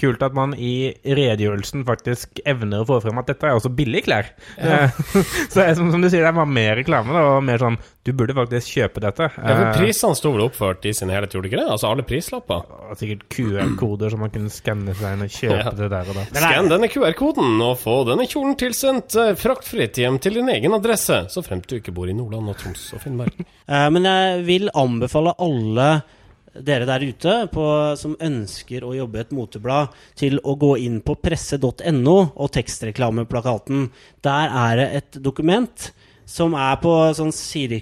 kult 0.00 0.24
at 0.26 0.36
man 0.36 0.54
i 0.58 0.74
redegjørelsen 1.04 1.84
faktisk 1.88 2.42
evner 2.48 2.82
å 2.82 2.88
få 2.88 3.00
frem 3.04 3.20
at 3.20 3.30
dette 3.30 3.48
er 3.48 3.58
også 3.58 3.72
billige 3.74 4.08
klær. 4.08 4.30
Ja. 4.58 4.88
så 5.52 5.66
som, 5.78 5.90
som, 5.92 6.02
du 6.02 6.10
sier, 6.10 6.24
det 6.26 6.34
var 6.36 6.48
mer 6.50 6.74
reklame, 6.80 7.14
da, 7.14 7.24
og 7.36 7.44
mer 7.46 7.62
sånn 7.62 7.78
Du 8.04 8.12
burde 8.12 8.36
faktisk 8.36 8.74
kjøpe 8.76 9.00
dette. 9.00 9.30
Ja, 9.32 9.54
for 9.56 9.78
Prisene 9.78 10.18
sto 10.18 10.34
vel 10.34 10.44
oppført 10.44 10.84
i 10.84 10.92
sin 10.96 11.12
helhet, 11.12 11.32
gjorde 11.32 11.48
de 11.48 11.52
ikke 11.52 11.62
det? 11.62 11.70
Altså 11.72 11.88
alle 11.88 12.04
prislapper? 12.04 12.66
Sikkert 13.00 13.24
QR-koder 13.32 14.12
som 14.12 14.20
man 14.24 14.32
kunne 14.34 14.52
skanne 14.52 14.96
seg 14.98 15.16
inn 15.16 15.24
og 15.24 15.32
kjøpe 15.32 15.60
ja. 15.62 15.72
det 15.78 15.88
der 15.94 16.10
og 16.12 16.18
da. 16.18 16.26
Skann 16.34 16.68
denne 16.72 16.90
QR-koden 16.92 17.62
og 17.64 17.78
få 17.80 17.96
denne 18.10 18.28
kjolen 18.28 18.58
tilsendt 18.60 19.16
eh, 19.20 19.32
fraktfritt 19.40 20.02
hjem 20.02 20.18
til 20.20 20.36
din 20.40 20.52
egen 20.52 20.76
adresse, 20.76 21.22
så 21.32 21.44
fremt 21.46 21.70
du 21.70 21.78
ikke 21.78 21.94
bor 21.96 22.10
i 22.10 22.16
Nordland 22.16 22.52
og 22.52 22.60
Troms 22.60 22.90
og 22.96 23.00
Finnmark. 23.04 23.40
uh, 23.40 23.88
men 23.94 24.10
jeg 24.10 24.44
vil 24.50 24.68
anbefale 24.74 25.32
alle 25.40 25.88
dere 26.62 26.86
der 26.88 27.04
ute 27.04 27.34
på, 27.52 27.66
som 27.98 28.16
ønsker 28.22 28.86
å 28.86 28.94
jobbe 28.94 29.18
i 29.20 29.24
et 29.24 29.34
moteblad, 29.34 29.94
til 30.18 30.38
å 30.44 30.56
gå 30.60 30.74
inn 30.84 31.00
på 31.04 31.16
presse.no 31.18 32.16
og 32.34 32.52
tekstreklameplakaten. 32.54 33.88
Der 34.24 34.58
er 34.64 34.80
det 34.80 34.88
et 35.00 35.22
dokument 35.24 35.90
som 36.24 36.54
er 36.56 36.78
på 36.80 36.92
sånn 37.16 37.32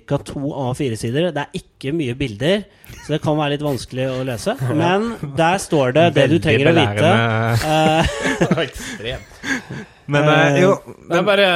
ca. 0.06 0.18
to 0.18 0.50
A4-sider. 0.50 1.30
Det 1.34 1.44
er 1.44 1.60
ikke 1.62 1.94
mye 1.94 2.16
bilder, 2.18 2.64
så 3.04 3.14
det 3.14 3.22
kan 3.22 3.38
være 3.38 3.56
litt 3.56 3.64
vanskelig 3.66 4.08
å 4.10 4.20
lese. 4.26 4.56
Men 4.74 5.12
der 5.38 5.62
står 5.62 5.94
det 5.98 6.06
det 6.18 6.28
du 6.32 6.38
trenger 6.42 6.72
å 6.72 6.76
vite. 6.80 7.14
Ekstremt. 8.66 9.91
Men 10.10 10.28
uh, 10.28 10.60
jo 10.60 10.70
men, 11.06 11.24
bare, 11.26 11.48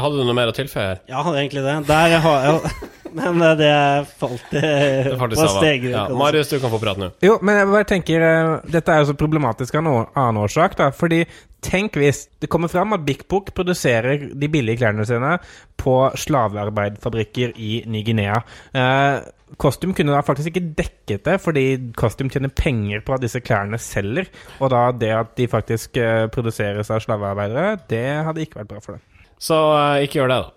Hadde 0.00 0.16
du 0.16 0.24
noe 0.24 0.36
mer 0.36 0.50
å 0.52 0.56
tilføye 0.56 0.86
her? 0.86 1.00
Ja, 1.10 1.22
hadde 1.26 1.40
egentlig 1.42 1.64
det. 1.66 1.78
Der 1.88 2.18
har 2.24 2.46
jeg 2.46 2.90
Men 3.14 3.42
eh, 3.46 3.52
det 3.54 3.72
falt, 4.18 4.54
i 4.58 5.12
på 5.14 5.48
steget. 5.52 5.92
Ja. 5.92 6.08
Marius, 6.18 6.48
du 6.50 6.58
kan 6.58 6.72
få 6.72 6.80
prate 6.82 6.98
nå. 6.98 7.10
Jo, 7.22 7.36
men 7.46 7.60
jeg 7.60 7.68
bare 7.70 7.86
tenker 7.86 8.24
uh, 8.24 8.54
Dette 8.66 8.90
er 8.90 9.04
jo 9.04 9.12
så 9.12 9.14
problematisk 9.18 9.76
av 9.78 9.84
noen 9.86 10.08
annen 10.18 10.40
årsak. 10.42 10.74
da 10.80 10.88
Fordi 10.94 11.22
tenk 11.64 11.94
hvis 12.00 12.24
det 12.42 12.50
kommer 12.52 12.72
fram 12.72 12.96
at 12.96 13.04
Bik 13.06 13.22
Bok 13.30 13.52
produserer 13.56 14.26
de 14.34 14.50
billige 14.50 14.82
klærne 14.82 15.06
sine 15.08 15.36
på 15.80 15.94
slavearbeidfabrikker 16.24 17.54
i 17.54 17.84
Ny-Guinea. 17.86 18.42
Uh, 18.74 19.22
Costume 19.60 19.94
kunne 19.96 20.14
da 20.14 20.22
faktisk 20.24 20.50
ikke 20.52 20.74
dekket 20.78 21.24
det, 21.28 21.38
fordi 21.42 21.64
Costume 21.98 22.32
tjener 22.32 22.52
penger 22.54 23.04
på 23.06 23.16
at 23.16 23.24
disse 23.24 23.42
klærne 23.44 23.78
selger. 23.78 24.30
Og 24.60 24.72
da 24.74 24.86
det 24.98 25.12
at 25.14 25.36
de 25.38 25.48
faktisk 25.50 26.00
uh, 26.00 26.26
produseres 26.34 26.90
av 26.90 27.04
slavearbeidere, 27.04 27.78
det 27.90 28.04
hadde 28.26 28.44
ikke 28.44 28.62
vært 28.62 28.74
bra 28.74 28.82
for 28.84 28.98
dem. 28.98 29.06
Så 29.38 29.60
uh, 29.74 30.02
ikke 30.02 30.22
gjør 30.22 30.34
det, 30.34 30.42
da. 30.42 30.52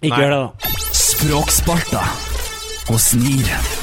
Ikke 0.00 0.16
Nei. 0.16 0.24
gjør 0.24 0.34
det, 0.36 0.40
da. 0.40 0.74
Språksparta 1.04 2.08
og 2.90 3.00
Snir. 3.00 3.79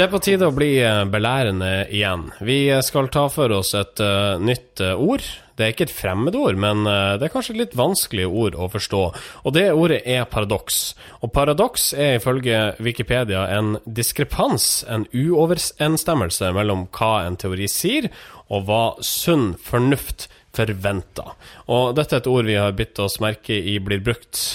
Det 0.00 0.06
er 0.06 0.12
på 0.14 0.18
tide 0.24 0.46
å 0.48 0.52
bli 0.56 0.78
eh, 0.80 1.02
belærende 1.12 1.82
igjen. 1.92 2.22
Vi 2.40 2.70
skal 2.80 3.10
ta 3.12 3.26
for 3.28 3.52
oss 3.52 3.74
et 3.76 4.00
uh, 4.00 4.40
nytt 4.40 4.80
uh, 4.80 4.94
ord. 4.96 5.20
Det 5.52 5.66
er 5.66 5.74
ikke 5.74 5.84
et 5.90 5.92
fremmedord, 5.92 6.56
men 6.56 6.88
uh, 6.88 7.18
det 7.20 7.26
er 7.26 7.32
kanskje 7.34 7.52
et 7.52 7.60
litt 7.60 7.76
vanskelig 7.76 8.24
ord 8.24 8.56
å 8.56 8.70
forstå. 8.72 9.02
Og 9.44 9.56
det 9.58 9.66
ordet 9.76 10.00
er 10.08 10.24
paradoks. 10.32 10.80
Og 11.20 11.34
paradoks 11.36 11.90
er 11.92 12.16
ifølge 12.16 12.62
Wikipedia 12.80 13.44
en 13.58 13.74
diskrepans, 13.84 14.86
en 14.88 15.04
uoverensstemmelse 15.12 16.48
mellom 16.56 16.88
hva 16.96 17.26
en 17.26 17.36
teori 17.36 17.68
sier, 17.68 18.08
og 18.48 18.70
hva 18.72 18.84
sunn 19.04 19.50
fornuft 19.60 20.30
forventer. 20.56 21.36
Og 21.68 21.92
dette 22.00 22.16
er 22.16 22.24
et 22.24 22.36
ord 22.38 22.48
vi 22.48 22.56
har 22.56 22.72
bitt 22.72 23.04
oss 23.04 23.20
merke 23.20 23.52
i 23.52 23.76
blir 23.84 24.00
brukt 24.00 24.46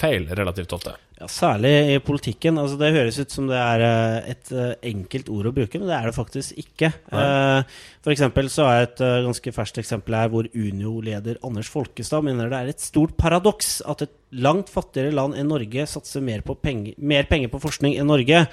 feil 0.00 0.32
relativt 0.32 0.72
ofte. 0.72 0.96
Ja, 1.16 1.26
Særlig 1.32 1.70
i 1.94 2.00
politikken. 2.04 2.58
Altså, 2.60 2.76
det 2.76 2.92
høres 2.92 3.16
ut 3.16 3.32
som 3.32 3.46
det 3.48 3.56
er 3.56 3.84
eh, 3.86 4.32
et 4.34 4.50
eh, 4.52 4.74
enkelt 4.90 5.30
ord 5.32 5.48
å 5.48 5.52
bruke, 5.56 5.78
men 5.80 5.88
det 5.88 5.96
er 5.96 6.10
det 6.10 6.16
faktisk 6.16 6.58
ikke. 6.60 6.90
Uh, 7.08 7.62
for 8.04 8.12
eksempel 8.12 8.50
så 8.52 8.66
er 8.68 8.84
et 8.84 9.00
ganske 9.24 9.52
ferskt 9.56 9.80
eksempel 9.80 10.16
her 10.18 10.28
hvor 10.32 10.48
Unio-leder 10.52 11.40
Anders 11.46 11.70
Folkestad 11.72 12.26
mener 12.26 12.52
det 12.52 12.58
er 12.58 12.72
et 12.74 12.84
stort 12.84 13.16
paradoks 13.16 13.78
at 13.88 14.04
et 14.04 14.12
langt 14.36 14.68
fattigere 14.72 15.14
land 15.16 15.38
enn 15.40 15.48
Norge 15.48 15.86
satser 15.88 16.24
mer, 16.24 16.44
penger, 16.44 16.98
mer 17.00 17.24
penger 17.30 17.48
på 17.54 17.62
forskning 17.64 17.96
enn 17.96 18.12
Norge. 18.12 18.44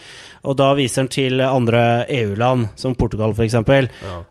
Og 0.48 0.56
da 0.62 0.72
viser 0.80 1.04
han 1.04 1.12
til 1.12 1.44
andre 1.44 1.84
EU-land, 2.16 2.72
som 2.80 2.96
Portugal 2.96 3.36
f.eks. 3.36 3.60
Ja. 3.60 4.22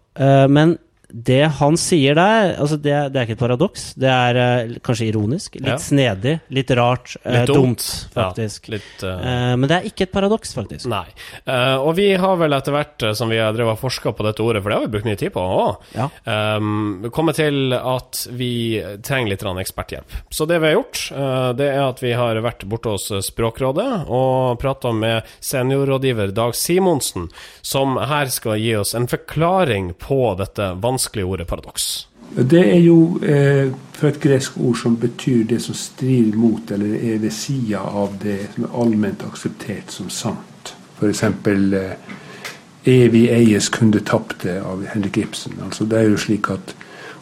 Men 0.49 0.79
det 1.13 1.45
han 1.59 1.77
sier 1.77 2.17
der, 2.17 2.55
altså 2.57 2.79
det, 2.81 2.95
det, 3.13 3.21
er 3.21 3.27
ikke 3.27 3.37
et 3.37 3.43
paradoks. 3.43 3.83
Det 4.01 4.09
er 4.09 4.39
uh, 4.41 4.77
kanskje 4.85 5.11
ironisk, 5.11 5.59
litt 5.61 5.69
ja. 5.75 5.77
snedig, 5.81 6.39
litt 6.57 6.71
rart, 6.79 7.13
uh, 7.21 7.35
litt 7.35 7.53
dumt, 7.53 7.85
faktisk. 8.15 8.71
Ja, 8.71 8.79
litt, 8.79 9.05
uh... 9.05 9.53
men 9.61 9.69
det 9.69 9.77
er 9.77 9.89
ikke 9.91 10.07
et 10.07 10.15
paradoks, 10.15 10.55
faktisk. 10.57 10.89
Nei. 10.93 11.05
og 11.83 11.93
vi 11.99 12.09
har 12.19 12.39
vel 12.41 12.57
etter 12.57 12.75
hvert 12.75 13.05
som 13.19 13.31
vi 13.31 13.39
har 13.41 13.53
drevet 13.55 13.81
forska 13.81 14.15
på 14.17 14.25
dette 14.25 14.43
ordet, 14.45 14.63
for 14.63 14.73
det 14.73 14.79
har 14.79 14.87
vi 14.87 14.93
brukt 14.95 15.09
mye 15.09 15.21
tid 15.21 15.35
på 15.35 15.43
også, 15.43 15.99
ja. 15.99 16.09
um, 16.57 17.11
kommet 17.13 17.37
til 17.39 17.77
at 17.77 18.25
vi 18.33 18.81
trenger 19.05 19.35
litt 19.35 19.45
eksperthjelp. 19.63 20.17
Så 20.33 20.47
det 20.49 20.63
vi 20.63 20.71
har 20.71 20.79
gjort, 20.79 21.03
det 21.59 21.69
er 21.69 21.83
at 21.85 22.01
vi 22.01 22.15
har 22.17 22.41
vært 22.45 22.65
borte 22.71 22.95
hos 22.95 23.11
Språkrådet 23.27 24.07
og 24.07 24.61
prata 24.63 24.93
med 24.97 25.29
seniorrådgiver 25.45 26.33
Dag 26.33 26.57
Simonsen, 26.57 27.29
som 27.61 27.99
her 28.01 28.33
skal 28.33 28.61
gi 28.63 28.73
oss 28.81 28.95
en 28.97 29.09
forklaring 29.11 29.93
på 30.01 30.23
dette 30.41 30.73
vanskelige 30.81 31.02
vanskelige 31.03 31.27
ordet 31.27 31.47
paradoks? 31.47 32.09
Det 32.37 32.63
er 32.75 32.81
jo 32.81 33.19
eh, 33.23 33.73
for 33.93 34.09
et 34.09 34.21
gresk 34.21 34.57
ord 34.57 34.77
som 34.81 34.97
betyr 34.97 35.45
det 35.45 35.61
som 35.63 35.75
strider 35.75 36.37
mot 36.39 36.71
eller 36.71 36.95
er 36.97 37.19
ved 37.19 37.31
sida 37.31 37.79
av 37.79 38.15
det 38.23 38.39
som 38.55 38.65
er 38.65 38.79
allment 38.81 39.25
akseptert 39.27 39.93
som 39.93 40.09
sant. 40.11 40.75
F.eks. 40.99 41.23
Eh, 41.23 41.97
'Evig 42.85 43.29
eies 43.31 43.69
kunde 43.69 44.01
tapte' 44.01 44.59
av 44.59 44.87
Henrik 44.95 45.17
Ibsen. 45.17 45.53
Altså, 45.65 45.85
det 45.85 45.99
er 45.99 46.09
jo 46.11 46.17
slik 46.17 46.51
at 46.51 46.75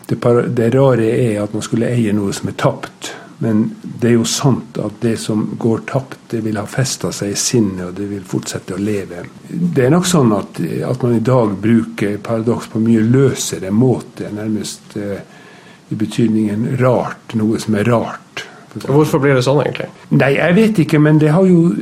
det, 0.09 0.17
det 0.57 0.75
rare 0.75 1.05
er 1.05 1.43
at 1.43 1.53
man 1.53 1.63
skulle 1.63 1.91
eie 1.91 2.13
noe 2.13 2.33
som 2.33 2.49
er 2.49 2.57
tapt. 2.57 3.17
Men 3.43 3.63
det 3.83 4.11
er 4.11 4.17
jo 4.19 4.27
sant 4.29 4.77
at 4.85 4.99
det 5.01 5.15
som 5.21 5.47
går 5.59 5.87
tapt, 5.89 6.19
det 6.29 6.43
vil 6.45 6.59
ha 6.61 6.67
festa 6.69 7.09
seg 7.15 7.33
i 7.33 7.39
sinnet, 7.41 7.87
og 7.87 7.95
det 7.97 8.09
vil 8.11 8.25
fortsette 8.29 8.77
å 8.77 8.81
leve. 8.81 9.23
Det 9.49 9.87
er 9.87 9.95
nok 9.95 10.09
sånn 10.09 10.35
at, 10.37 10.61
at 10.61 11.05
man 11.07 11.17
i 11.17 11.23
dag 11.25 11.55
bruker 11.63 12.19
paradoks 12.21 12.69
på 12.69 12.83
mye 12.85 13.01
løsere 13.01 13.73
måte, 13.73 14.29
nærmest 14.37 14.93
eh, 15.01 15.23
i 15.89 15.97
betydningen 15.97 16.75
rart, 16.83 17.33
noe 17.41 17.61
som 17.63 17.79
er 17.81 17.89
rart. 17.89 18.45
Hvorfor 18.85 19.25
blir 19.25 19.35
det 19.35 19.47
sånn, 19.47 19.63
egentlig? 19.65 19.89
Nei, 20.15 20.35
Jeg 20.37 20.57
vet 20.61 20.83
ikke, 20.85 21.01
men 21.03 21.19
det, 21.19 21.33
jo, 21.33 21.73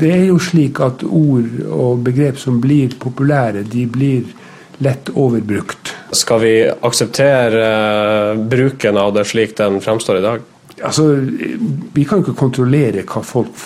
det 0.00 0.12
er 0.14 0.24
jo 0.30 0.38
slik 0.40 0.80
at 0.86 1.02
ord 1.04 1.58
og 1.66 2.06
begrep 2.06 2.38
som 2.40 2.62
blir 2.62 2.94
populære, 3.02 3.66
de 3.68 3.84
blir 3.90 4.30
lett 4.82 5.10
overbrukt. 5.18 5.92
Skal 6.16 6.40
vi 6.42 6.54
akseptere 6.70 7.66
uh, 7.66 8.40
bruken 8.48 8.98
av 9.02 9.12
det 9.18 9.26
slik 9.28 9.58
den 9.58 9.82
fremstår 9.84 10.22
i 10.22 10.24
dag? 10.24 10.48
Altså, 10.80 11.04
vi 11.92 12.04
kan 12.08 12.18
jo 12.18 12.24
ikke 12.24 12.38
kontrollere 12.38 13.04
hva 13.04 13.20
folk 13.26 13.60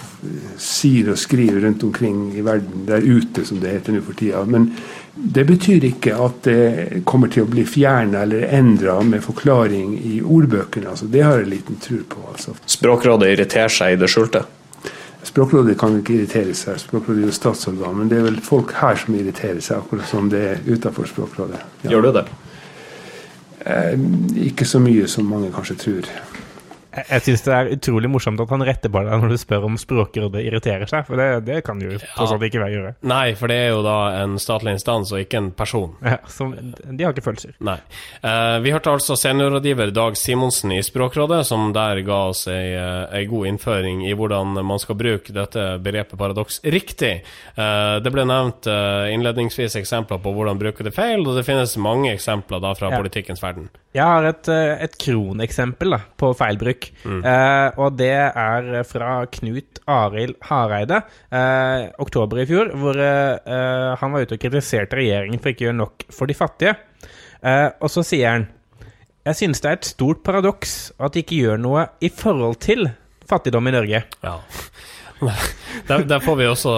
sier 0.59 1.13
og 1.13 1.19
skriver 1.21 1.63
rundt 1.63 1.85
omkring 1.87 2.33
i 2.35 2.43
verden, 2.45 2.87
der 2.89 3.05
ute, 3.05 3.45
som 3.47 3.61
det 3.63 3.77
heter 3.77 3.95
nå 3.95 4.03
for 4.05 4.19
tida. 4.19 4.43
Men 4.49 4.71
det 5.15 5.47
betyr 5.49 5.85
ikke 5.87 6.17
at 6.21 6.43
det 6.49 7.03
kommer 7.09 7.31
til 7.33 7.47
å 7.47 7.51
bli 7.51 7.65
fjerna 7.69 8.25
eller 8.27 8.49
endra 8.59 8.99
med 9.07 9.25
forklaring 9.25 9.95
i 10.03 10.19
ordbøkene. 10.21 10.91
Altså, 10.93 11.09
det 11.13 11.23
har 11.25 11.41
jeg 11.41 11.53
liten 11.53 11.81
tro 11.83 12.03
på. 12.11 12.25
Altså. 12.33 12.57
Språkrådet 12.77 13.33
irriterer 13.37 13.73
seg 13.73 13.95
i 13.95 14.01
det 14.01 14.11
skjulte? 14.13 14.45
Språkrådet 15.27 15.75
kan 15.79 15.97
ikke 15.99 16.15
irritere 16.15 16.55
seg, 16.55 16.79
Språkrådet 16.79 17.25
er 17.25 17.31
jo 17.31 17.35
statsorgan. 17.35 17.97
Men 18.01 18.11
det 18.11 18.21
er 18.21 18.27
vel 18.29 18.41
folk 18.45 18.75
her 18.79 18.99
som 19.01 19.17
irriterer 19.19 19.63
seg, 19.65 19.81
akkurat 19.83 20.11
som 20.11 20.29
det 20.33 20.43
er 20.53 20.67
utenfor 20.67 21.09
Språkrådet. 21.11 21.63
Ja. 21.85 21.95
Gjør 21.95 22.07
du 22.07 22.11
det? 22.19 22.27
Eh, 23.67 23.95
ikke 24.47 24.69
så 24.69 24.79
mye 24.83 25.09
som 25.11 25.27
mange 25.27 25.51
kanskje 25.55 25.79
tror. 25.81 26.11
Jeg 26.97 27.25
syns 27.27 27.45
det 27.47 27.55
er 27.55 27.71
utrolig 27.77 28.11
morsomt 28.11 28.41
at 28.43 28.53
han 28.53 28.65
retter 28.67 28.93
på 28.93 29.03
deg 29.05 29.23
når 29.23 29.35
du 29.35 29.39
spør 29.41 29.67
om 29.69 29.77
Språkrådet 29.81 30.43
irriterer 30.47 30.89
seg, 30.91 31.05
for 31.09 31.21
det, 31.21 31.29
det 31.47 31.61
kan 31.67 31.81
jo 31.83 31.97
tross 32.01 32.33
alt 32.35 32.47
ikke 32.47 32.63
være 32.63 32.75
gjøre. 32.75 32.93
Nei, 33.11 33.27
for 33.39 33.53
det 33.53 33.59
er 33.67 33.71
jo 33.75 33.83
da 33.85 33.97
en 34.23 34.37
statlig 34.43 34.77
instans 34.77 35.13
og 35.15 35.23
ikke 35.23 35.41
en 35.43 35.51
person. 35.57 35.95
Ja, 36.07 36.19
som, 36.31 36.53
De 36.57 37.05
har 37.05 37.15
ikke 37.15 37.27
følelser. 37.27 37.57
Nei. 37.67 37.79
Uh, 38.23 38.59
vi 38.65 38.73
hørte 38.75 38.95
altså 38.95 39.17
seniorrådgiver 39.19 39.93
Dag 39.95 40.17
Simonsen 40.19 40.75
i 40.77 40.81
Språkrådet, 40.87 41.43
som 41.49 41.71
der 41.77 42.01
ga 42.07 42.21
oss 42.31 42.47
ei, 42.51 42.75
ei, 42.77 43.23
eh, 43.23 43.29
god 43.31 43.51
innføring 43.51 44.05
i 44.07 44.15
hvordan 44.17 44.57
man 44.67 44.83
skal 44.83 44.99
bruke 44.99 45.35
dette 45.35 45.67
begrepet 45.83 46.19
paradoks 46.21 46.61
riktig. 46.65 47.19
Uh, 47.59 47.99
det 48.03 48.13
ble 48.15 48.27
nevnt 48.29 48.69
uh, 48.71 49.09
innledningsvis 49.13 49.79
eksempler 49.81 50.23
på 50.23 50.35
hvordan 50.37 50.61
bruke 50.61 50.87
det 50.87 50.95
feil, 50.97 51.25
og 51.27 51.37
det 51.39 51.47
finnes 51.49 51.77
mange 51.83 52.13
eksempler 52.15 52.63
da 52.63 52.73
fra 52.79 52.93
ja. 52.93 53.01
politikkens 53.03 53.43
verden. 53.45 53.71
Jeg 53.97 54.05
har 54.05 54.27
et, 54.29 54.49
et 54.85 54.97
kroneksempel 55.01 55.97
da, 55.97 56.03
på 56.21 56.35
feilbruk. 56.37 56.86
Eh, 57.05 57.79
og 57.83 57.97
det 57.99 58.13
er 58.13 58.83
fra 58.89 59.13
Knut 59.33 59.81
Arild 59.91 60.37
Hareide, 60.49 61.03
eh, 61.31 61.87
oktober 62.03 62.43
i 62.43 62.49
fjor, 62.49 62.73
hvor 62.81 62.99
eh, 63.01 63.95
han 64.01 64.15
var 64.15 64.27
ute 64.27 64.39
og 64.39 64.43
kritiserte 64.43 64.99
regjeringen 64.99 65.41
for 65.43 65.53
ikke 65.53 65.67
å 65.67 65.71
gjøre 65.71 65.81
nok 65.83 66.07
for 66.13 66.31
de 66.31 66.39
fattige. 66.39 66.77
Eh, 67.43 67.69
og 67.81 67.93
så 67.93 68.05
sier 68.07 68.33
han 68.33 68.47
jeg 69.27 69.41
synes 69.41 69.59
det 69.59 69.71
er 69.71 69.79
et 69.81 69.89
stort 69.89 70.21
paradoks 70.23 70.75
at 71.03 71.17
de 71.17 71.25
ikke 71.25 71.41
gjør 71.41 71.59
noe 71.59 71.89
i 71.99 72.13
forhold 72.15 72.61
til 72.63 72.87
fattigdom 73.27 73.67
i 73.67 73.75
Norge. 73.75 74.05
Ja. 74.23 74.37
der, 75.89 76.05
der, 76.05 76.21
får 76.21 76.37
vi 76.37 76.47
også 76.51 76.73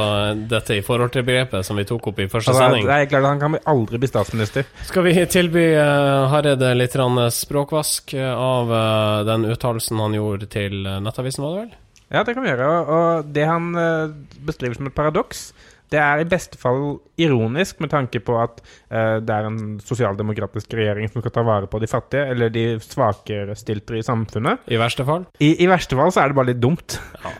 dette 0.51 0.77
i 0.79 0.85
forhold 0.87 1.11
til 1.14 1.24
begrepet 1.27 1.66
som 1.66 1.79
vi 1.79 1.87
tok 1.88 2.11
opp 2.12 2.20
i 2.22 2.29
første 2.31 2.55
altså, 2.55 2.68
sending. 2.68 2.87
Det 2.87 2.94
er 2.94 3.11
klart 3.11 3.27
Han 3.27 3.42
kan 3.42 3.59
aldri 3.66 3.98
bli 3.98 4.11
statsminister. 4.11 4.68
Skal 4.87 5.07
vi 5.09 5.16
tilby 5.27 5.64
uh, 5.74 6.29
Hareide 6.33 6.70
litt 6.77 6.94
språkvask 7.35 8.14
av 8.14 8.70
uh, 8.70 9.27
den 9.27 9.48
uttalelsen 9.51 10.01
han 10.03 10.14
gjorde 10.14 10.51
til 10.53 10.87
Nettavisen, 10.87 11.44
var 11.44 11.57
det 11.57 11.64
vel? 11.66 11.77
Ja, 12.09 12.22
det 12.24 12.35
kan 12.35 12.44
vi 12.44 12.53
gjøre. 12.53 12.68
Og 12.68 13.35
det 13.35 13.48
han 13.48 13.72
uh, 13.77 14.14
beskriver 14.46 14.79
som 14.79 14.88
et 14.88 14.96
paradoks, 14.96 15.51
det 15.92 16.01
er 16.01 16.20
i 16.20 16.29
beste 16.29 16.59
fall 16.61 16.98
ironisk 17.20 17.81
med 17.81 17.92
tanke 17.92 18.20
på 18.24 18.37
at 18.40 18.61
uh, 18.92 19.18
det 19.24 19.35
er 19.35 19.48
en 19.48 19.79
sosialdemokratisk 19.85 20.77
regjering 20.77 21.09
som 21.11 21.24
skal 21.24 21.35
ta 21.35 21.44
vare 21.46 21.68
på 21.70 21.81
de 21.81 21.90
fattige, 21.90 22.27
eller 22.33 22.53
de 22.53 22.64
svakere 22.85 23.57
stilte 23.59 23.96
i 23.98 24.05
samfunnet. 24.05 24.68
I 24.68 24.81
verste 24.81 25.07
fall? 25.09 25.27
I, 25.40 25.55
I, 25.57 25.68
verste 25.70 25.98
fall 25.98 26.12
så 26.12 26.24
er 26.24 26.33
det 26.33 26.40
bare 26.40 26.53
litt 26.53 26.62
dumt. 26.62 26.98
Ja. 27.24 27.35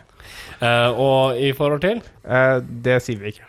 Uh, 0.59 0.89
og 0.91 1.39
i 1.39 1.53
forhold 1.55 1.83
til? 1.85 2.03
Uh, 2.27 2.59
det 2.59 2.99
sier 3.05 3.21
vi 3.21 3.33
ikke. 3.33 3.47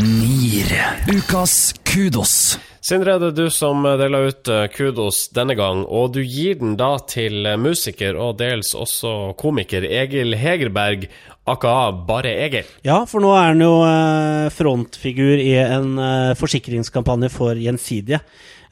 Nier. 0.00 0.70
Ukas 1.12 1.74
kudos. 1.86 2.56
Sindre, 2.84 3.14
det 3.20 3.30
er 3.30 3.36
du 3.38 3.46
som 3.52 3.86
deler 3.96 4.28
ut 4.28 4.48
kudos 4.74 5.28
denne 5.32 5.54
gang, 5.56 5.84
og 5.88 6.16
du 6.16 6.18
gir 6.20 6.58
den 6.60 6.74
da 6.76 6.98
til 7.08 7.46
musiker 7.56 8.18
og 8.20 8.36
dels 8.42 8.74
også 8.76 9.32
komiker 9.40 9.86
Egil 9.88 10.36
Hegerberg 10.36 11.06
aka 11.44 11.92
bare 12.06 12.32
Egil. 12.46 12.68
Ja, 12.84 13.02
for 13.08 13.24
nå 13.24 13.32
er 13.36 13.52
han 13.52 13.62
jo 13.62 13.74
eh, 13.84 14.50
frontfigur 14.54 15.40
i 15.40 15.52
en 15.60 15.98
eh, 16.00 16.34
forsikringskampanje 16.40 17.30
for 17.32 17.58
Gjensidige. 17.60 18.22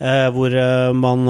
Eh, 0.03 0.29
hvor 0.35 0.55
man 0.99 1.29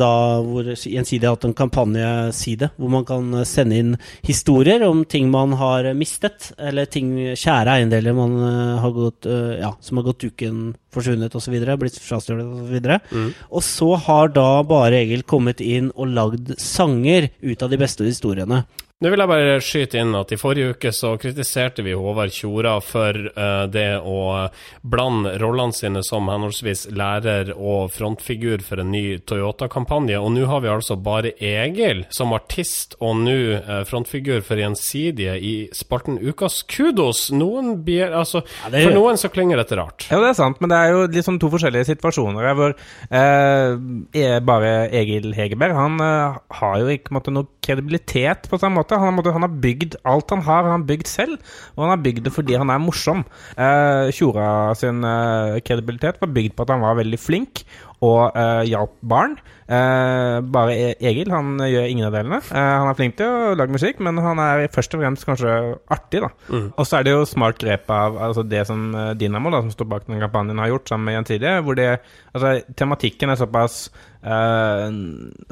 da 0.00 0.10
Hvor 0.40 0.70
Gjensidige 0.72 1.28
har 1.28 1.34
hatt 1.36 1.44
en 1.44 1.56
kampanjeside 1.56 2.70
hvor 2.78 2.92
man 2.92 3.04
kan 3.04 3.42
sende 3.44 3.76
inn 3.76 3.90
historier 4.24 4.80
om 4.86 5.02
ting 5.04 5.28
man 5.32 5.52
har 5.60 5.90
mistet, 5.98 6.52
eller 6.58 6.88
ting, 6.88 7.12
kjære 7.36 7.74
eiendeler 7.74 8.16
man 8.16 8.38
har 8.80 8.94
gått, 8.96 9.28
ja, 9.60 9.74
som 9.84 10.00
har 10.00 10.06
gått 10.08 10.24
duken, 10.24 10.62
forsvunnet 10.94 11.34
osv., 11.36 11.56
blitt 11.80 11.98
frastjålet 12.00 12.46
osv. 12.46 12.88
Mm. 13.10 13.28
Og 13.50 13.64
så 13.66 13.90
har 14.06 14.32
da 14.34 14.48
bare 14.66 15.02
Egil 15.02 15.26
kommet 15.28 15.60
inn 15.64 15.90
og 15.94 16.14
lagd 16.14 16.54
sanger 16.60 17.28
ut 17.42 17.64
av 17.64 17.72
de 17.72 17.80
beste 17.80 18.06
historiene. 18.06 18.64
Nå 19.02 19.10
vil 19.10 19.18
jeg 19.18 19.26
bare 19.26 19.54
skyte 19.58 19.98
inn 19.98 20.14
at 20.14 20.30
i 20.30 20.36
forrige 20.38 20.76
uke 20.76 20.90
så 20.94 21.16
kritiserte 21.18 21.82
vi 21.82 21.96
Håvard 21.98 22.30
Tjora 22.30 22.76
for 22.78 23.16
uh, 23.34 23.64
det 23.66 23.98
å 23.98 24.46
blande 24.86 25.32
rollene 25.42 25.74
sine 25.74 26.02
som 26.06 26.30
henholdsvis 26.30 26.84
lærer 26.94 27.50
og 27.56 27.90
frontfigur 27.90 28.62
for 28.62 28.78
en 28.78 28.92
ny 28.94 29.18
Toyota-kampanje. 29.26 30.20
Og 30.22 30.30
nå 30.36 30.44
har 30.46 30.62
vi 30.62 30.70
altså 30.70 30.94
bare 30.94 31.32
Egil 31.42 32.04
som 32.14 32.36
artist 32.38 32.94
og 33.00 33.18
nå 33.24 33.34
uh, 33.66 33.80
frontfigur 33.88 34.44
for 34.46 34.62
Gjensidige 34.62 35.34
i 35.42 35.54
spalten 35.74 36.20
Ukas 36.22 36.60
kudos. 36.62 37.26
Noen 37.34 37.80
bier, 37.82 38.14
altså, 38.14 38.44
ja, 38.62 38.70
er... 38.70 38.86
For 38.86 38.94
noen 38.94 39.18
så 39.18 39.32
klinger 39.34 39.58
dette 39.58 39.80
rart. 39.80 40.06
Ja, 40.06 40.22
det 40.22 40.30
er 40.30 40.38
sant, 40.38 40.62
men 40.62 40.70
det 40.70 40.78
er 40.78 40.94
jo 40.94 41.02
liksom 41.18 41.42
to 41.42 41.50
forskjellige 41.56 41.90
situasjoner 41.90 42.46
her 42.46 42.56
hvor 42.62 42.78
uh, 42.78 44.38
bare 44.54 44.72
Egil 45.02 45.34
Hegerberg 45.34 45.82
han 45.82 45.98
har 45.98 46.78
jo 46.78 46.94
ikke 46.94 47.18
måttet 47.18 47.34
noe 47.34 47.50
kredibilitet 47.64 48.48
på 48.50 48.60
måte 48.60 48.74
måte. 48.76 48.98
Han, 49.00 49.18
han, 49.24 49.46
har 49.46 49.56
bygd 49.64 49.98
alt 50.04 50.34
han 50.34 50.44
har, 50.46 50.68
han 50.68 50.78
har 50.78 50.88
bygd 50.88 51.10
selv. 51.10 51.38
Og 51.74 51.86
han 51.86 51.94
har 51.94 52.04
bygd 52.04 52.24
det 52.26 52.34
fordi 52.34 52.58
han 52.60 52.72
er 52.72 52.82
morsom. 52.82 53.24
Eh, 53.56 54.12
Tjora 54.14 54.48
sin 54.78 55.04
eh, 55.08 55.60
kredibilitet 55.64 56.20
var 56.22 56.34
bygd 56.36 56.56
på 56.56 56.66
at 56.66 56.74
han 56.76 56.84
var 56.84 57.00
veldig 57.00 57.20
flink 57.20 57.64
og 58.02 58.34
uh, 58.34 58.62
hjalp 58.66 58.94
barn. 59.06 59.36
Uh, 59.64 60.42
bare 60.52 60.74
e-, 60.76 60.96
Egil 61.08 61.30
han 61.32 61.56
gjør 61.62 61.88
ingen 61.88 62.08
av 62.08 62.16
delene. 62.16 62.40
Uh, 62.50 62.58
han 62.58 62.90
er 62.90 62.98
flink 62.98 63.16
til 63.20 63.30
å 63.30 63.54
lage 63.56 63.74
musikk, 63.74 64.02
men 64.04 64.20
han 64.20 64.40
er 64.42 64.66
først 64.74 64.96
og 64.96 65.04
fremst 65.04 65.28
kanskje 65.28 65.54
artig. 65.94 66.24
da 66.24 66.30
mm. 66.48 66.66
Og 66.74 66.88
så 66.88 66.98
er 66.98 67.06
det 67.06 67.14
jo 67.14 67.28
smart 67.28 67.60
grep 67.62 67.90
av 67.92 68.18
altså 68.28 68.44
det 68.46 68.64
som 68.68 68.90
Dynamo, 69.18 69.52
da, 69.54 69.62
som 69.64 69.72
står 69.72 69.90
bak 69.90 70.08
den 70.08 70.22
kampanjen, 70.22 70.60
har 70.60 70.74
gjort 70.74 70.92
sammen 70.92 71.08
med 71.08 71.18
Gjensidige. 71.18 71.62
Hvor 71.64 71.78
det, 71.78 71.88
altså, 72.34 72.58
tematikken 72.76 73.32
er 73.32 73.40
såpass 73.40 73.78
uh, 74.24 74.86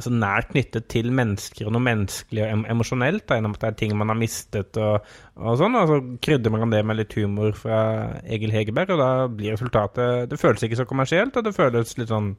så 0.02 0.12
nært 0.12 0.52
knyttet 0.52 0.88
til 0.92 1.12
mennesker 1.14 1.68
og 1.68 1.76
noe 1.76 1.86
menneskelig 1.88 2.44
og 2.44 2.52
em 2.52 2.66
emosjonelt. 2.76 3.26
Gjennom 3.32 3.56
at 3.56 3.64
det 3.64 3.72
er 3.72 3.80
ting 3.80 3.96
man 3.96 4.12
har 4.12 4.20
mistet 4.20 4.76
og, 4.80 5.08
og 5.40 5.60
sånn. 5.60 5.80
Og 5.80 5.88
så 5.88 6.00
krydrer 6.24 6.52
man 6.52 6.74
det 6.74 6.84
med 6.84 7.00
litt 7.00 7.16
humor 7.16 7.56
fra 7.56 7.82
Egil 8.24 8.52
Hegerberg, 8.52 8.92
og 8.92 9.00
da 9.00 9.10
blir 9.32 9.56
resultatet 9.56 10.28
Det 10.30 10.40
føles 10.40 10.68
ikke 10.68 10.82
så 10.82 10.88
kommersielt, 10.88 11.36
og 11.36 11.48
det 11.48 11.56
føles 11.56 11.96
litt 11.96 12.12
sånn 12.12 12.34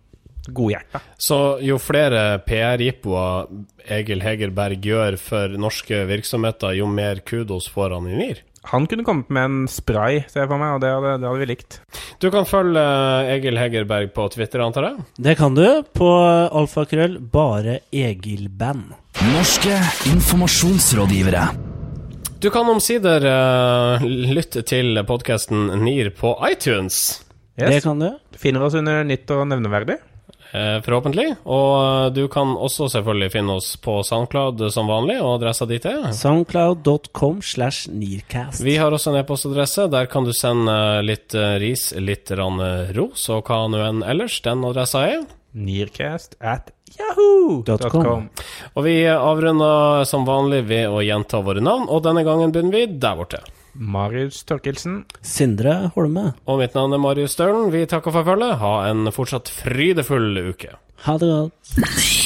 godhjerta. 0.47 1.01
Så 1.17 1.39
jo 1.63 1.77
flere 1.81 2.39
PR-jippoer 2.47 3.51
Egil 3.93 4.23
Hegerberg 4.23 4.83
gjør 4.83 5.19
for 5.21 5.59
norske 5.59 6.03
virksomheter, 6.09 6.75
jo 6.79 6.87
mer 6.89 7.23
kudos 7.27 7.69
får 7.71 7.95
han 7.95 8.09
i 8.11 8.17
NIR? 8.17 8.43
Han 8.71 8.85
kunne 8.87 9.03
kommet 9.03 9.31
med 9.33 9.43
en 9.43 9.63
spray, 9.67 10.21
ser 10.31 10.45
jeg 10.45 10.49
for 10.51 10.61
meg, 10.61 10.77
og 10.77 10.83
det 10.83 10.91
hadde, 10.93 11.17
det 11.19 11.27
hadde, 11.27 11.41
vi 11.41 11.47
likt. 11.49 11.79
Du 12.23 12.29
kan 12.31 12.47
følge 12.47 12.79
eh, 12.79 13.33
Egil 13.35 13.59
Hegerberg 13.59 14.13
på 14.15 14.29
Twitter, 14.31 14.63
antar 14.63 14.87
jeg? 14.87 15.07
Det 15.27 15.35
kan 15.39 15.57
du, 15.57 15.65
på 15.91 16.07
alfakrøll 16.47 17.17
bare 17.33 17.81
Egil-band. 17.91 18.95
Norske 19.33 19.75
informasjonsrådgivere. 20.13 21.43
Du 22.43 22.49
kan 22.51 22.67
omsider 22.67 23.23
uh, 23.23 24.03
lytte 24.03 24.65
til 24.67 24.99
podkasten 25.07 25.69
NIR 25.83 26.09
på 26.15 26.33
iTunes. 26.47 27.21
Yes. 27.55 27.69
Det 27.69 27.83
kan 27.85 27.99
du. 27.99 28.09
Finner 28.39 28.65
oss 28.65 28.75
under 28.75 29.03
nytt 29.07 29.29
og 29.31 29.45
nevneverdig. 29.47 29.99
Eh, 30.53 30.81
forhåpentlig. 30.85 31.31
Og 31.49 31.71
eh, 31.81 32.09
du 32.13 32.27
kan 32.29 32.51
også 32.53 32.85
selvfølgelig 32.93 33.31
finne 33.33 33.55
oss 33.57 33.71
på 33.81 33.95
Soundcloud 34.05 34.61
som 34.73 34.89
vanlig, 34.91 35.15
og 35.23 35.39
adressa 35.39 35.65
dit 35.69 35.85
er 35.89 36.11
Soundcloud.com 36.13 37.39
slash 37.41 37.89
Nearcast. 37.89 38.61
Vi 38.61 38.75
har 38.77 38.93
også 38.93 39.09
en 39.11 39.17
e-postadresse. 39.23 39.87
Der 39.89 40.05
kan 40.11 40.27
du 40.27 40.33
sende 40.37 40.75
litt 41.05 41.33
eh, 41.33 41.55
ris, 41.63 41.89
litt 41.97 42.29
ros, 42.37 43.25
og 43.33 43.49
hva 43.49 43.63
nå 43.73 43.81
enn 43.81 44.05
ellers. 44.05 44.37
Den 44.45 44.61
adressa 44.69 45.07
er 45.09 45.25
Nearcast 45.57 46.37
at 46.37 46.69
yahoo.com. 46.99 48.29
Og 48.77 48.85
vi 48.85 48.95
avrunder 49.09 50.05
som 50.05 50.29
vanlig 50.29 50.67
ved 50.69 50.85
å 50.93 51.01
gjenta 51.01 51.41
våre 51.41 51.65
navn, 51.65 51.89
og 51.89 52.05
denne 52.05 52.21
gangen 52.27 52.53
begynner 52.53 52.77
vi 52.77 53.01
der 53.01 53.17
borte. 53.17 53.41
Marius 53.73 54.43
Torkelsen. 54.47 55.03
Sindre 55.21 55.91
Holme. 55.95 56.31
Og 56.47 56.59
mitt 56.61 56.75
navn 56.77 56.93
er 56.93 57.01
Marius 57.01 57.35
Stølen. 57.37 57.71
Vi 57.73 57.85
takker 57.89 58.13
for 58.15 58.27
følget. 58.27 58.57
Ha 58.61 58.73
en 58.91 59.09
fortsatt 59.13 59.49
frydefull 59.49 60.37
uke. 60.53 60.75
Ha 61.07 61.17
det 61.19 61.31
godt. 61.33 62.22